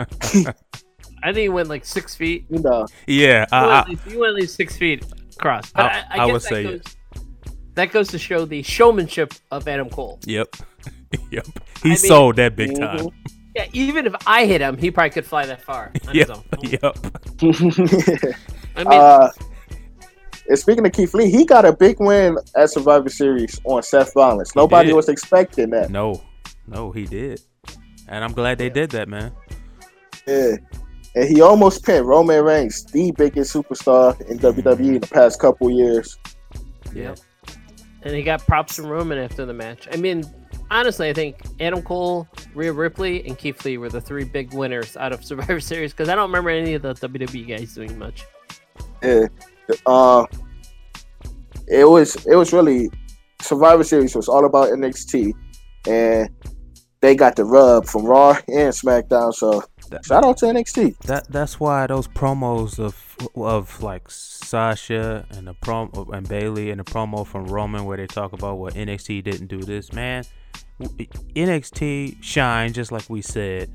I 1.26 1.32
think 1.32 1.38
he 1.38 1.50
went 1.50 1.70
like 1.70 1.86
six 1.86 2.16
feet. 2.16 2.46
you 2.50 2.60
know, 2.60 2.86
Yeah, 3.08 3.46
He 3.50 3.54
went, 3.54 3.54
I, 3.54 3.80
at 3.80 3.90
least, 3.90 4.04
he 4.04 4.18
went 4.18 4.30
at 4.30 4.36
least 4.36 4.56
six 4.56 4.76
feet 4.78 5.06
across. 5.38 5.72
But 5.72 5.86
I- 5.86 5.88
I, 5.88 6.04
I, 6.10 6.24
I 6.24 6.26
would 6.26 6.36
that 6.36 6.42
say 6.42 6.64
goes, 6.64 6.82
that 7.76 7.92
goes 7.92 8.08
to 8.10 8.20
show 8.20 8.46
the 8.46 8.62
showmanship 8.64 9.34
of 9.52 9.68
Adam 9.68 9.90
Cole. 9.90 10.20
yep, 10.26 10.56
yep. 11.32 11.46
He 11.82 11.90
mean- 11.90 11.98
sold 11.98 12.36
that 12.36 12.56
big 12.56 12.72
Mhm. 12.72 12.80
time. 12.98 13.10
Yeah, 13.56 13.68
even 13.72 14.08
if 14.08 14.16
I 14.26 14.46
hit 14.48 14.62
him, 14.62 14.78
he 14.78 14.90
probably 14.90 15.12
could 15.12 15.26
fly 15.28 15.46
that 15.46 15.62
far 15.62 15.92
on 16.08 16.16
Yep, 16.16 16.28
his 16.28 16.38
own. 16.38 16.44
yep. 16.64 16.98
I 18.76 18.84
mean, 18.84 18.88
uh, 19.00 19.30
and 20.48 20.60
speaking 20.60 20.86
of 20.86 20.92
Keith 20.92 21.14
Lee, 21.14 21.30
he 21.30 21.46
got 21.46 21.66
a 21.66 21.74
big 21.74 22.00
win 22.00 22.38
at 22.56 22.70
Survivor 22.70 23.10
Series 23.10 23.60
on 23.66 23.84
Seth 23.84 24.16
Rollins. 24.16 24.56
Nobody 24.56 24.90
did. 24.90 24.96
was 24.96 25.10
expecting 25.10 25.70
that. 25.72 25.90
No, 25.90 26.22
no, 26.68 26.92
he 26.92 27.06
did, 27.06 27.42
and 28.08 28.24
I'm 28.24 28.34
glad 28.34 28.58
they 28.58 28.70
did 28.70 28.92
that, 28.92 29.08
man. 29.08 29.32
Yeah. 30.28 30.56
And 31.16 31.30
he 31.30 31.42
almost 31.42 31.86
pinned 31.86 32.08
Roman 32.08 32.44
Reigns, 32.44 32.86
the 32.86 33.12
biggest 33.12 33.54
superstar 33.54 34.20
in 34.28 34.40
WWE 34.40 34.96
in 34.96 35.00
the 35.00 35.08
past 35.08 35.40
couple 35.40 35.70
years. 35.70 36.18
Yeah, 36.92 37.14
and 38.02 38.16
he 38.16 38.24
got 38.24 38.46
props 38.46 38.76
from 38.76 38.88
Roman 38.88 39.18
after 39.18 39.46
the 39.46 39.54
match. 39.54 39.88
I 39.92 39.98
mean, 39.98 40.24
honestly, 40.70 41.10
I 41.10 41.14
think 41.14 41.38
Adam 41.60 41.82
Cole, 41.82 42.28
Rhea 42.54 42.74
Ripley, 42.74 43.26
and 43.26 43.38
Keith 43.38 43.64
Lee 43.64 43.78
were 43.78 43.90
the 43.90 44.02
three 44.02 44.24
big 44.24 44.54
winners 44.54 44.98
out 44.98 45.14
of 45.14 45.24
Survivor 45.26 45.60
Series 45.60 45.92
because 45.92 46.10
I 46.10 46.16
don't 46.16 46.30
remember 46.30 46.50
any 46.50 46.74
of 46.74 46.82
the 46.82 46.94
WWE 46.96 47.48
guys 47.48 47.74
doing 47.74 47.98
much. 47.98 48.26
Yeah. 49.02 49.28
Uh, 49.86 50.26
it 51.68 51.86
was 51.86 52.16
it 52.26 52.36
was 52.36 52.54
really 52.54 52.90
Survivor 53.42 53.84
Series 53.84 54.16
was 54.16 54.28
all 54.28 54.46
about 54.46 54.70
NXT, 54.70 55.34
and 55.88 56.30
they 57.02 57.16
got 57.16 57.36
the 57.36 57.44
rub 57.46 57.86
from 57.86 58.06
Raw 58.06 58.38
and 58.48 58.74
SmackDown. 58.74 59.34
So 59.34 59.64
shout 60.06 60.24
out 60.24 60.38
to 60.38 60.46
NXT. 60.46 60.98
that 61.00 61.30
that's 61.30 61.60
why 61.60 61.88
those 61.88 62.08
promos 62.08 62.80
of 62.80 63.18
of 63.36 63.82
like 63.82 64.10
Sasha 64.10 65.26
and 65.32 65.48
the 65.48 65.54
prom 65.54 65.92
and 66.14 66.28
Bayley 66.28 66.72
and 66.72 66.80
the 66.80 66.84
promo 66.84 67.26
from 67.26 67.46
Roman 67.46 67.86
where 67.86 67.98
they 67.98 68.08
talk 68.08 68.34
about 68.34 68.58
what 68.58 68.74
NXT 68.74 69.24
didn't 69.24 69.48
do 69.48 69.62
this, 69.62 69.94
man. 69.94 70.24
NXT 70.82 72.24
shine 72.24 72.74
just 72.74 72.92
like 72.92 73.10
we 73.10 73.22
said. 73.22 73.72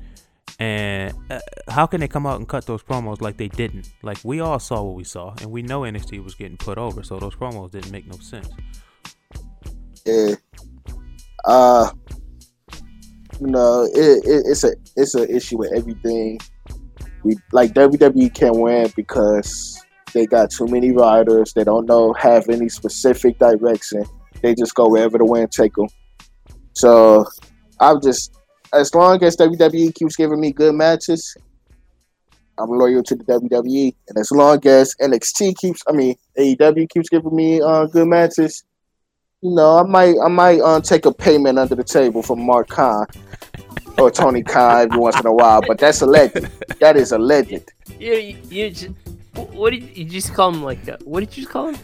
And 0.57 1.13
uh, 1.29 1.39
how 1.67 1.85
can 1.85 2.01
they 2.01 2.07
come 2.07 2.25
out 2.25 2.39
and 2.39 2.47
cut 2.47 2.65
those 2.65 2.83
promos 2.83 3.21
like 3.21 3.37
they 3.37 3.47
didn't? 3.47 3.91
Like 4.01 4.17
we 4.23 4.39
all 4.39 4.59
saw 4.59 4.81
what 4.83 4.95
we 4.95 5.03
saw, 5.03 5.33
and 5.41 5.51
we 5.51 5.61
know 5.61 5.81
NXT 5.81 6.23
was 6.23 6.35
getting 6.35 6.57
put 6.57 6.77
over, 6.77 7.03
so 7.03 7.19
those 7.19 7.35
promos 7.35 7.71
didn't 7.71 7.91
make 7.91 8.07
no 8.07 8.17
sense. 8.17 8.49
Yeah. 10.05 10.35
Uh, 11.45 11.91
you 13.39 13.47
know, 13.47 13.83
it, 13.83 14.25
it, 14.25 14.43
it's 14.45 14.63
a 14.63 14.75
it's 14.95 15.15
an 15.15 15.29
issue 15.29 15.57
with 15.57 15.71
everything. 15.73 16.39
We 17.23 17.37
like 17.51 17.73
WWE 17.73 18.33
can't 18.33 18.57
win 18.57 18.91
because 18.95 19.81
they 20.13 20.25
got 20.25 20.51
too 20.51 20.67
many 20.67 20.91
riders. 20.91 21.53
They 21.53 21.63
don't 21.63 21.85
know 21.85 22.13
have 22.13 22.49
any 22.49 22.69
specific 22.69 23.39
direction. 23.39 24.03
They 24.41 24.55
just 24.55 24.75
go 24.75 24.89
wherever 24.89 25.17
the 25.17 25.25
wind 25.25 25.51
take 25.51 25.73
them. 25.75 25.87
So 26.73 27.25
I'm 27.79 28.01
just 28.01 28.35
as 28.73 28.93
long 28.93 29.23
as 29.23 29.35
WWE 29.37 29.93
keeps 29.95 30.15
giving 30.15 30.39
me 30.39 30.51
good 30.51 30.75
matches, 30.75 31.35
I'm 32.57 32.69
loyal 32.69 33.03
to 33.03 33.15
the 33.15 33.23
WWE. 33.23 33.95
And 34.09 34.17
as 34.17 34.31
long 34.31 34.65
as 34.67 34.95
NXT 35.01 35.57
keeps, 35.57 35.81
I 35.87 35.93
mean 35.93 36.15
AEW 36.37 36.89
keeps 36.89 37.09
giving 37.09 37.35
me 37.35 37.61
uh, 37.61 37.85
good 37.85 38.07
matches, 38.07 38.63
you 39.41 39.51
know, 39.55 39.79
I 39.79 39.83
might 39.83 40.15
I 40.23 40.27
might 40.27 40.59
uh, 40.59 40.81
take 40.81 41.05
a 41.05 41.13
payment 41.13 41.57
under 41.57 41.75
the 41.75 41.83
table 41.83 42.21
from 42.21 42.45
Mark 42.45 42.67
Khan 42.67 43.05
or 43.97 44.11
Tony 44.11 44.43
Khan 44.43 44.81
every 44.81 44.97
once 44.97 45.19
in 45.19 45.25
a 45.25 45.33
while. 45.33 45.61
But 45.65 45.77
that's 45.77 46.01
a 46.01 46.05
legend. 46.05 46.49
That 46.79 46.97
is 46.97 47.11
a 47.11 47.17
legend. 47.17 47.65
You, 47.99 48.13
you, 48.13 48.37
you 48.49 48.69
just, 48.69 48.91
what 49.33 49.71
did 49.71 49.83
you, 49.83 49.89
you 49.95 50.05
just 50.05 50.33
call 50.33 50.53
him? 50.53 50.63
Like, 50.63 50.85
that? 50.85 51.05
what 51.05 51.19
did 51.19 51.35
you 51.35 51.43
just 51.43 51.51
call 51.51 51.73
him? 51.73 51.77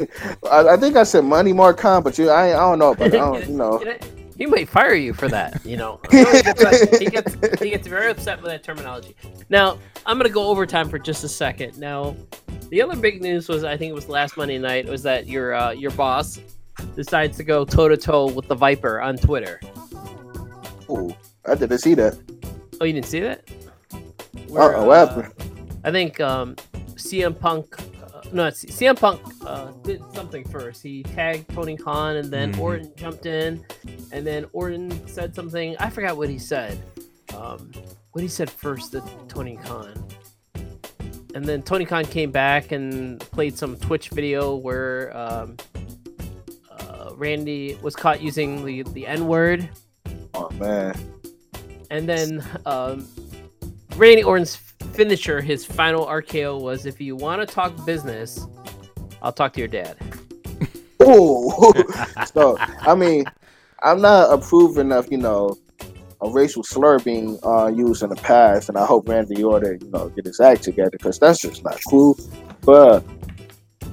I, 0.50 0.68
I 0.68 0.76
think 0.78 0.96
I 0.96 1.02
said 1.02 1.24
Money 1.24 1.52
Mark 1.52 1.76
Khan, 1.76 2.02
but 2.02 2.16
you, 2.16 2.30
I, 2.30 2.46
I 2.50 2.70
don't 2.70 2.78
know, 2.78 2.94
but 2.94 3.12
I 3.12 3.18
don't, 3.18 3.48
you 3.48 3.54
know. 3.54 3.84
He 4.42 4.46
might 4.46 4.68
fire 4.68 4.94
you 4.94 5.14
for 5.14 5.28
that, 5.28 5.64
you 5.64 5.76
know. 5.76 6.00
he, 6.10 6.24
gets, 6.24 6.98
he, 6.98 7.04
gets, 7.06 7.60
he 7.60 7.70
gets 7.70 7.86
very 7.86 8.10
upset 8.10 8.42
with 8.42 8.50
that 8.50 8.64
terminology. 8.64 9.14
Now, 9.48 9.78
I'm 10.04 10.18
going 10.18 10.26
to 10.26 10.34
go 10.34 10.48
overtime 10.48 10.88
for 10.88 10.98
just 10.98 11.22
a 11.22 11.28
second. 11.28 11.78
Now, 11.78 12.16
the 12.68 12.82
other 12.82 12.96
big 12.96 13.22
news 13.22 13.48
was, 13.48 13.62
I 13.62 13.76
think 13.76 13.90
it 13.90 13.94
was 13.94 14.08
last 14.08 14.36
Monday 14.36 14.58
night, 14.58 14.86
was 14.86 15.04
that 15.04 15.28
your 15.28 15.54
uh, 15.54 15.70
your 15.70 15.92
boss 15.92 16.40
decides 16.96 17.36
to 17.36 17.44
go 17.44 17.64
toe 17.64 17.86
to 17.86 17.96
toe 17.96 18.32
with 18.32 18.48
the 18.48 18.56
Viper 18.56 19.00
on 19.00 19.16
Twitter. 19.16 19.60
Oh, 20.88 21.16
I 21.46 21.54
didn't 21.54 21.78
see 21.78 21.94
that. 21.94 22.18
Oh, 22.80 22.84
you 22.84 22.94
didn't 22.94 23.06
see 23.06 23.20
that? 23.20 23.48
Where, 24.48 24.76
uh, 24.76 24.84
what 24.84 25.08
happened? 25.08 25.32
I 25.84 25.92
think 25.92 26.18
um, 26.18 26.56
CM 26.96 27.38
Punk, 27.38 27.76
no, 28.32 28.48
CM 28.48 28.98
Punk 28.98 29.20
uh, 29.46 29.72
did 29.82 30.02
something 30.14 30.44
first. 30.48 30.82
He 30.82 31.02
tagged 31.02 31.48
Tony 31.50 31.76
Khan, 31.76 32.16
and 32.16 32.30
then 32.30 32.52
mm-hmm. 32.52 32.60
Orton 32.60 32.92
jumped 32.96 33.26
in, 33.26 33.64
and 34.12 34.26
then 34.26 34.46
Orton 34.52 35.06
said 35.06 35.34
something. 35.34 35.76
I 35.78 35.90
forgot 35.90 36.16
what 36.16 36.28
he 36.28 36.38
said. 36.38 36.82
Um, 37.36 37.72
what 38.12 38.22
he 38.22 38.28
said 38.28 38.50
first 38.50 38.92
to 38.92 39.02
Tony 39.28 39.56
Khan. 39.56 40.06
And 41.34 41.44
then 41.44 41.62
Tony 41.62 41.86
Khan 41.86 42.04
came 42.04 42.30
back 42.30 42.72
and 42.72 43.18
played 43.20 43.56
some 43.56 43.76
Twitch 43.76 44.10
video 44.10 44.54
where 44.54 45.16
um, 45.16 45.56
Randy 47.22 47.78
was 47.82 47.94
caught 47.94 48.20
using 48.20 48.64
the, 48.64 48.82
the 48.82 49.06
N 49.06 49.28
word. 49.28 49.68
Oh 50.34 50.50
man. 50.50 50.94
And 51.90 52.08
then 52.08 52.44
um, 52.66 53.06
Randy 53.96 54.24
Orton's 54.24 54.56
finisher, 54.82 55.40
his 55.40 55.64
final 55.64 56.06
RKO 56.06 56.60
was 56.60 56.86
if 56.86 57.00
you 57.00 57.16
want 57.16 57.40
to 57.40 57.46
talk 57.46 57.84
business, 57.86 58.46
I'll 59.22 59.32
talk 59.32 59.52
to 59.54 59.60
your 59.60 59.68
dad. 59.68 59.96
Oh, 61.04 61.72
so 62.32 62.56
I 62.60 62.94
mean, 62.94 63.24
I'm 63.82 64.00
not 64.00 64.32
approving 64.32 64.92
of 64.92 65.10
you 65.10 65.18
know 65.18 65.58
a 66.20 66.30
racial 66.30 66.62
slur 66.62 67.00
being 67.00 67.40
uh, 67.42 67.66
used 67.66 68.04
in 68.04 68.10
the 68.10 68.16
past, 68.16 68.68
and 68.68 68.78
I 68.78 68.86
hope 68.86 69.08
Randy 69.08 69.42
Orton 69.42 69.80
you 69.82 69.90
know 69.90 70.10
get 70.10 70.26
his 70.26 70.38
act 70.38 70.62
together 70.62 70.90
because 70.92 71.18
that's 71.18 71.40
just 71.40 71.64
not 71.64 71.80
cool. 71.88 72.16
But 72.60 73.04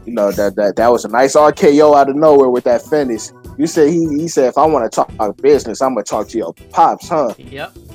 you 0.06 0.14
know 0.14 0.32
that 0.32 0.56
that 0.56 0.76
that 0.76 0.92
was 0.92 1.04
a 1.06 1.08
nice 1.08 1.36
RKO 1.36 1.96
out 1.96 2.10
of 2.10 2.16
nowhere 2.16 2.50
with 2.50 2.66
that 2.66 2.84
finish. 2.84 3.30
You 3.58 3.66
said 3.66 3.90
he 3.90 4.08
he 4.08 4.28
said 4.28 4.50
if 4.50 4.58
I 4.58 4.68
want 4.68 4.92
to 4.92 4.96
talk 4.96 5.42
business, 5.42 5.82
I'm 5.82 5.96
gonna 5.96 6.04
talk 6.04 6.28
to 6.30 6.38
your 6.38 6.54
pops, 6.70 7.10
huh? 7.10 7.34
Yep. 7.38 7.52
Yep. 7.52 7.89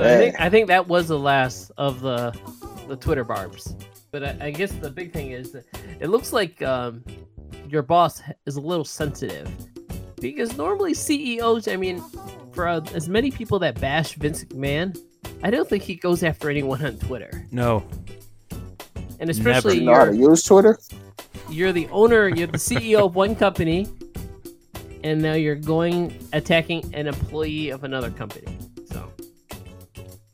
So 0.00 0.14
I 0.14 0.16
think 0.16 0.40
I 0.40 0.48
think 0.48 0.66
that 0.68 0.88
was 0.88 1.08
the 1.08 1.18
last 1.18 1.72
of 1.76 2.00
the 2.00 2.34
the 2.88 2.96
Twitter 2.96 3.22
barbs. 3.22 3.76
But 4.10 4.24
I, 4.24 4.46
I 4.46 4.50
guess 4.50 4.72
the 4.72 4.90
big 4.90 5.12
thing 5.12 5.32
is 5.32 5.52
that 5.52 5.66
it 6.00 6.08
looks 6.08 6.32
like 6.32 6.62
um, 6.62 7.04
your 7.68 7.82
boss 7.82 8.22
is 8.46 8.56
a 8.56 8.62
little 8.62 8.84
sensitive 8.84 9.48
because 10.18 10.56
normally 10.56 10.94
CEOs, 10.94 11.68
I 11.68 11.76
mean, 11.76 12.02
for 12.52 12.66
uh, 12.66 12.80
as 12.94 13.10
many 13.10 13.30
people 13.30 13.58
that 13.58 13.78
bash 13.78 14.14
Vince 14.14 14.44
McMahon, 14.44 14.98
I 15.42 15.50
don't 15.50 15.68
think 15.68 15.82
he 15.82 15.96
goes 15.96 16.22
after 16.22 16.48
anyone 16.48 16.82
on 16.82 16.96
Twitter. 16.96 17.46
No, 17.52 17.84
and 19.18 19.28
especially 19.28 19.80
you 19.80 19.84
know 19.84 19.94
how 19.94 20.10
use 20.10 20.42
Twitter. 20.42 20.78
You're 21.50 21.72
the 21.72 21.88
owner. 21.88 22.26
You're 22.26 22.46
the 22.46 22.56
CEO 22.56 23.04
of 23.04 23.16
one 23.16 23.36
company, 23.36 23.86
and 25.04 25.20
now 25.20 25.34
you're 25.34 25.56
going 25.56 26.18
attacking 26.32 26.94
an 26.94 27.06
employee 27.06 27.68
of 27.68 27.84
another 27.84 28.10
company. 28.10 28.56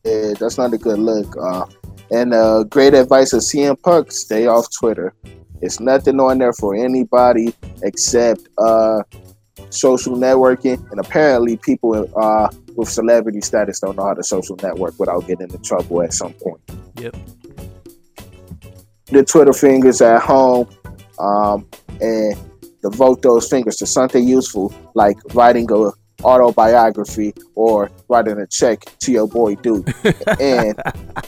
Yeah, 0.06 0.34
that's 0.38 0.56
not 0.56 0.72
a 0.72 0.78
good 0.78 0.98
look. 0.98 1.36
Uh, 1.36 1.66
and 2.10 2.32
uh, 2.32 2.62
great 2.64 2.94
advice 2.94 3.32
of 3.32 3.40
CM 3.40 3.80
Punk: 3.82 4.12
stay 4.12 4.46
off 4.46 4.66
Twitter. 4.78 5.12
It's 5.60 5.80
nothing 5.80 6.20
on 6.20 6.38
there 6.38 6.52
for 6.52 6.74
anybody 6.74 7.54
except 7.82 8.48
uh, 8.58 9.02
social 9.70 10.16
networking, 10.16 10.78
and 10.90 11.00
apparently 11.00 11.56
people 11.56 12.08
uh, 12.16 12.48
with 12.76 12.88
celebrity 12.88 13.40
status 13.40 13.80
don't 13.80 13.96
know 13.96 14.04
how 14.04 14.14
to 14.14 14.22
social 14.22 14.56
network 14.62 14.98
without 14.98 15.26
getting 15.26 15.50
into 15.50 15.58
trouble 15.58 16.02
at 16.02 16.12
some 16.12 16.32
point. 16.34 16.60
Yep 16.96 17.16
the 19.06 19.24
Twitter 19.24 19.52
fingers 19.52 20.00
at 20.00 20.20
home 20.20 20.68
um, 21.18 21.68
and 22.00 22.36
devote 22.82 23.22
those 23.22 23.48
fingers 23.48 23.76
to 23.76 23.86
something 23.86 24.26
useful, 24.26 24.74
like 24.94 25.16
writing 25.34 25.70
a 25.70 25.92
autobiography 26.22 27.34
or 27.54 27.90
writing 28.08 28.38
a 28.38 28.46
check 28.46 28.84
to 28.98 29.12
your 29.12 29.26
boy 29.28 29.54
Duke 29.56 29.88
and 30.40 30.80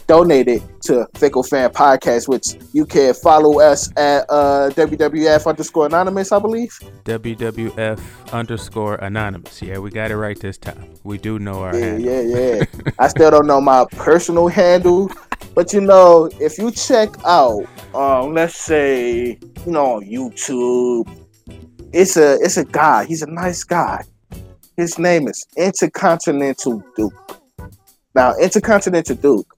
donate 0.07 0.49
it 0.49 0.63
to 0.83 1.07
Fickle 1.15 1.43
Fan 1.43 1.71
Podcast, 1.71 2.29
which 2.29 2.57
you 2.73 2.87
can 2.87 3.15
follow 3.15 3.61
us 3.61 3.91
at 3.97 4.25
uh, 4.29 4.71
WWF 4.71 5.47
underscore 5.47 5.87
anonymous, 5.87 6.33
I 6.33 6.39
believe. 6.39 6.71
WWF 7.05 8.01
underscore 8.33 8.97
anonymous. 8.97 9.63
Yeah, 9.63 9.79
we 9.79 9.91
got 9.91 10.11
it 10.11 10.17
right 10.17 10.39
this 10.39 10.59
time. 10.59 10.95
We 11.05 11.19
do 11.19 11.39
know 11.39 11.63
our 11.63 11.77
yeah, 11.77 11.85
handle. 11.85 12.13
Yeah, 12.13 12.21
yeah. 12.21 12.93
I 12.99 13.09
still 13.09 13.31
don't 13.31 13.47
know 13.47 13.61
my 13.61 13.85
personal 13.93 14.49
handle, 14.49 15.11
but 15.55 15.73
you 15.73 15.81
know, 15.81 16.31
if 16.41 16.59
you 16.59 16.71
check 16.71 17.11
out, 17.25 17.65
um, 17.95 18.35
let's 18.35 18.57
say, 18.57 19.39
you 19.67 19.73
know, 19.73 19.97
on 19.97 20.05
YouTube, 20.05 21.09
it's 21.93 22.17
a 22.17 22.35
it's 22.41 22.59
a 22.59 22.65
guy. 22.65 23.05
He's 23.05 23.23
a 23.23 23.27
nice 23.27 23.65
guy 23.65 24.05
his 24.79 24.97
name 24.97 25.27
is 25.27 25.45
Intercontinental 25.57 26.85
Duke. 26.97 27.41
Now, 28.15 28.35
Intercontinental 28.41 29.17
Duke, 29.17 29.53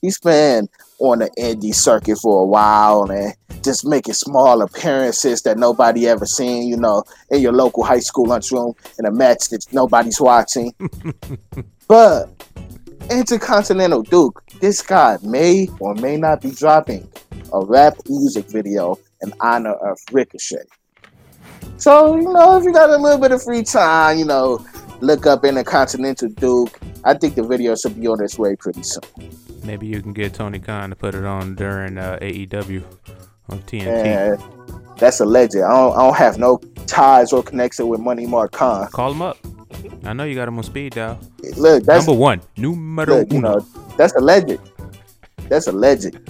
he's 0.00 0.20
been 0.20 0.68
on 1.00 1.18
the 1.18 1.30
indie 1.36 1.74
circuit 1.74 2.16
for 2.22 2.44
a 2.44 2.46
while 2.46 3.10
and 3.10 3.34
just 3.64 3.84
making 3.84 4.14
small 4.14 4.62
appearances 4.62 5.42
that 5.42 5.58
nobody 5.58 6.06
ever 6.06 6.24
seen, 6.24 6.68
you 6.68 6.76
know, 6.76 7.02
in 7.30 7.40
your 7.40 7.52
local 7.52 7.82
high 7.82 7.98
school 7.98 8.26
lunchroom 8.26 8.72
in 9.00 9.04
a 9.04 9.10
match 9.10 9.48
that 9.48 9.66
nobody's 9.72 10.20
watching. 10.20 10.72
but 11.88 12.30
Intercontinental 13.10 14.02
Duke, 14.02 14.44
this 14.60 14.80
guy 14.80 15.18
may 15.24 15.68
or 15.80 15.96
may 15.96 16.16
not 16.16 16.40
be 16.40 16.52
dropping 16.52 17.10
a 17.52 17.64
rap 17.66 17.94
music 18.08 18.46
video 18.46 18.96
in 19.22 19.34
honor 19.40 19.74
of 19.74 19.98
Ricochet. 20.12 20.66
So, 21.78 22.16
you 22.16 22.32
know, 22.32 22.56
if 22.56 22.64
you 22.64 22.72
got 22.72 22.90
a 22.90 22.96
little 22.96 23.18
bit 23.18 23.32
of 23.32 23.42
free 23.42 23.62
time, 23.62 24.18
you 24.18 24.24
know, 24.24 24.64
look 25.00 25.26
up 25.26 25.44
Intercontinental 25.44 26.28
Duke. 26.30 26.78
I 27.04 27.14
think 27.14 27.34
the 27.34 27.42
video 27.42 27.76
should 27.76 28.00
be 28.00 28.06
on 28.08 28.22
its 28.22 28.38
way 28.38 28.56
pretty 28.56 28.82
soon. 28.82 29.02
Maybe 29.64 29.86
you 29.86 30.00
can 30.00 30.12
get 30.12 30.34
Tony 30.34 30.58
Khan 30.58 30.90
to 30.90 30.96
put 30.96 31.14
it 31.14 31.24
on 31.24 31.54
during 31.54 31.98
uh, 31.98 32.18
AEW 32.20 32.82
on 33.48 33.58
TNT. 33.62 33.84
Yeah, 33.84 34.36
that's 34.96 35.20
a 35.20 35.24
legend. 35.24 35.64
I 35.64 35.70
don't, 35.70 35.96
I 35.96 36.02
don't 36.02 36.16
have 36.16 36.38
no 36.38 36.58
ties 36.86 37.32
or 37.32 37.42
connection 37.42 37.88
with 37.88 38.00
Money 38.00 38.26
Mark 38.26 38.52
Khan. 38.52 38.88
Call 38.88 39.12
him 39.12 39.22
up. 39.22 39.38
I 40.04 40.12
know 40.12 40.24
you 40.24 40.34
got 40.34 40.48
him 40.48 40.56
on 40.58 40.64
speed 40.64 40.94
dial. 40.94 41.18
Look, 41.56 41.84
that's 41.84 42.06
number 42.06 42.18
one. 42.18 42.40
Numero 42.56 43.18
look, 43.18 43.32
uno. 43.32 43.34
You 43.34 43.40
know, 43.42 43.66
that's 43.96 44.14
a 44.14 44.20
legend. 44.20 44.60
That's 45.48 45.66
a 45.66 45.72
legend. 45.72 46.20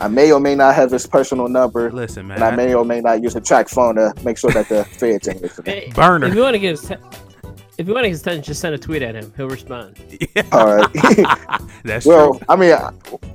I 0.00 0.08
may 0.08 0.32
or 0.32 0.40
may 0.40 0.54
not 0.54 0.74
have 0.74 0.90
his 0.90 1.06
personal 1.06 1.48
number. 1.48 1.92
Listen, 1.92 2.26
man. 2.26 2.36
And 2.36 2.44
I 2.44 2.56
may 2.56 2.74
or 2.74 2.84
may 2.84 3.00
not 3.02 3.22
use 3.22 3.36
a 3.36 3.40
TracFone 3.40 3.96
to 3.96 4.24
make 4.24 4.38
sure 4.38 4.50
that 4.50 4.68
the 4.68 4.84
feds 4.84 5.28
ain't 5.28 5.42
listening. 5.42 5.74
Hey, 5.74 5.92
Burner. 5.94 6.26
If 6.26 6.34
you 6.34 6.40
want 6.40 6.54
to 6.54 6.58
get 6.58 6.70
his, 6.70 6.90
if 6.90 7.86
you 7.86 7.92
want 7.92 8.04
to 8.04 8.08
get 8.08 8.12
his 8.12 8.22
attention, 8.22 8.42
just 8.42 8.60
send 8.60 8.74
a 8.74 8.78
tweet 8.78 9.02
at 9.02 9.14
him. 9.14 9.32
He'll 9.36 9.48
respond. 9.48 9.98
Yeah. 10.34 10.42
All 10.52 10.74
right. 10.74 11.60
That's 11.84 12.06
well, 12.06 12.34
true. 12.34 12.46
I 12.48 12.56
mean, 12.56 12.74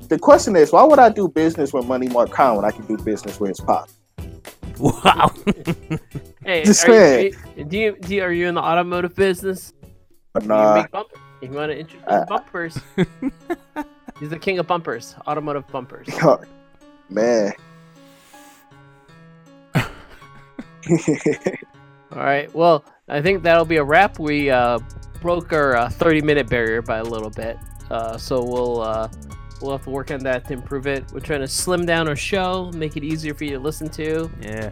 the 0.08 0.18
question 0.20 0.56
is, 0.56 0.72
why 0.72 0.84
would 0.84 1.00
I 1.00 1.10
do 1.10 1.28
business 1.28 1.72
with 1.72 1.86
Money 1.86 2.08
Mark 2.08 2.32
Khan 2.32 2.56
when 2.56 2.66
I 2.66 2.72
can 2.72 2.86
do 2.88 2.98
business 2.98 3.40
with 3.40 3.50
his 3.50 3.60
pop? 3.60 3.90
Wow. 4.80 5.32
hey, 6.44 6.64
are 6.64 7.22
you, 7.22 7.32
do 7.66 7.78
you, 7.78 7.98
do 8.00 8.16
you, 8.16 8.24
are 8.24 8.32
you 8.32 8.48
in 8.48 8.56
the 8.56 8.62
automotive 8.62 9.16
business? 9.16 9.74
Nah. 10.44 10.86
You, 10.94 11.06
if 11.42 11.50
you 11.50 11.56
want 11.56 11.72
to 11.72 11.78
introduce 11.78 12.08
uh, 12.08 12.26
bumpers. 12.26 12.78
He's 14.20 14.30
the 14.30 14.40
king 14.40 14.60
of 14.60 14.68
bumpers, 14.68 15.16
automotive 15.28 15.68
bumpers. 15.68 16.08
Man. 17.10 17.52
All 22.12 22.22
right. 22.22 22.54
Well, 22.54 22.86
I 23.10 23.22
think 23.22 23.44
that'll 23.44 23.66
be 23.66 23.78
a 23.78 23.84
wrap. 23.84 24.20
We 24.20 24.50
uh, 24.50 24.80
broke 25.22 25.52
our 25.54 25.76
uh, 25.76 25.90
30 25.90 26.22
minute 26.22 26.50
barrier 26.50 26.82
by 26.82 26.98
a 27.00 27.04
little 27.04 27.30
bit, 27.30 27.58
uh, 27.92 28.18
so 28.18 28.44
we'll 28.44 28.82
uh, 28.82 29.10
we'll 29.62 29.72
have 29.74 29.84
to 29.84 29.90
work 29.90 30.12
on 30.12 30.20
that 30.22 30.46
to 30.48 30.54
improve 30.54 30.88
it. 30.88 31.04
We're 31.12 31.20
trying 31.20 31.42
to 31.42 31.48
slim 31.48 31.86
down 31.86 32.08
our 32.08 32.16
show, 32.16 32.72
make 32.74 32.96
it 32.98 33.04
easier 33.04 33.34
for 33.34 33.44
you 33.44 33.52
to 33.52 33.60
listen 33.60 33.90
to. 33.90 34.30
Yeah. 34.42 34.72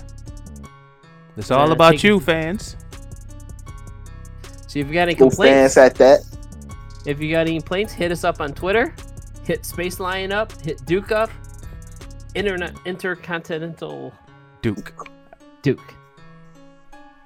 It's 1.35 1.51
all 1.51 1.69
Uh, 1.69 1.73
about 1.73 1.91
take- 1.93 2.03
you, 2.03 2.19
fans. 2.19 2.75
So 4.67 4.79
if 4.79 4.87
you 4.87 4.93
got 4.93 5.01
any 5.03 5.15
Cool 5.15 5.29
complaints, 5.29 5.75
fans 5.75 5.91
at 5.91 5.95
that. 5.97 6.19
if 7.05 7.19
you 7.19 7.31
got 7.31 7.41
any 7.41 7.57
complaints, 7.59 7.93
hit 7.93 8.11
us 8.11 8.23
up 8.23 8.39
on 8.41 8.53
Twitter. 8.53 8.95
Hit 9.43 9.65
Space 9.65 9.99
Lion 9.99 10.31
up. 10.31 10.51
Hit 10.61 10.85
Duke 10.85 11.11
up. 11.11 11.29
Internet 12.35 12.75
Intercontinental 12.85 14.13
Duke. 14.61 14.93
Duke. 15.61 15.93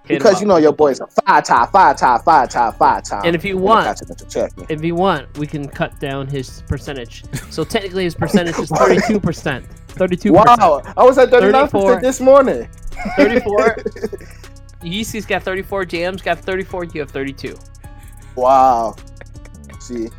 Hit 0.03 0.15
'em 0.15 0.17
Because 0.19 0.41
you 0.41 0.47
know 0.47 0.57
your 0.57 0.73
boy's 0.73 0.99
a 0.99 1.07
five 1.07 1.43
time, 1.45 1.67
five 1.67 1.97
time, 1.97 2.19
five 2.21 2.49
time, 2.49 2.73
five 2.73 3.03
time. 3.03 3.21
And 3.25 3.35
if 3.35 3.43
you 3.45 3.57
want- 3.57 4.01
if 4.69 4.83
you 4.83 4.95
want, 4.95 5.37
we 5.37 5.45
can 5.47 5.67
cut 5.67 5.99
down 5.99 6.27
his 6.27 6.61
percentage. 6.67 7.23
So 7.49 7.63
technically, 7.63 8.03
his 8.05 8.15
percentage 8.15 8.57
is 8.59 8.69
thirty-two 8.69 9.19
percent. 9.19 9.65
Thirty-two. 9.89 10.33
Wow, 10.33 10.81
I 10.95 11.03
was 11.03 11.17
at 11.17 11.29
39 11.29 11.67
34. 11.67 11.81
percent 11.81 12.01
this 12.03 12.19
morning. 12.21 12.69
Thirty-four. 13.15 13.75
Yeezy's 14.83 15.25
got 15.25 15.43
thirty-four. 15.43 15.85
Jams 15.85 16.21
got 16.21 16.39
thirty-four. 16.39 16.85
You 16.85 17.01
have 17.01 17.11
thirty-two. 17.11 17.57
Wow. 18.35 18.95
See, 19.79 20.09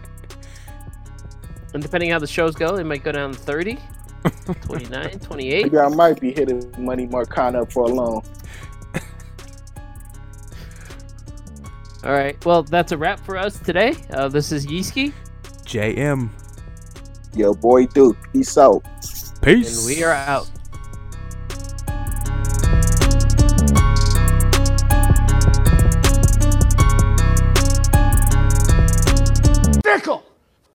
and 1.74 1.82
depending 1.82 2.10
how 2.10 2.18
the 2.18 2.26
shows 2.26 2.54
go, 2.54 2.76
they 2.76 2.82
might 2.82 3.04
go 3.04 3.12
down 3.12 3.32
30, 3.32 3.78
29, 4.62 5.18
28. 5.20 5.62
Maybe 5.64 5.78
I 5.78 5.88
might 5.88 6.20
be 6.20 6.32
hitting 6.32 6.72
Money 6.78 7.06
Mark 7.06 7.30
Khan 7.30 7.56
up 7.56 7.72
for 7.72 7.84
a 7.84 7.88
loan. 7.88 8.22
All 12.04 12.12
right. 12.12 12.42
Well, 12.46 12.62
that's 12.62 12.92
a 12.92 12.96
wrap 12.96 13.18
for 13.20 13.36
us 13.36 13.58
today. 13.58 13.94
Uh, 14.10 14.28
this 14.28 14.52
is 14.52 14.66
Yeeski. 14.66 15.12
JM. 15.64 16.30
Yo, 17.34 17.54
boy 17.54 17.86
Duke. 17.86 18.16
Peace 18.32 18.56
out. 18.56 18.82
Peace. 19.42 19.86
And 19.86 19.86
we 19.86 20.04
are 20.04 20.12
out. 20.12 20.48
Nickel! 29.84 30.28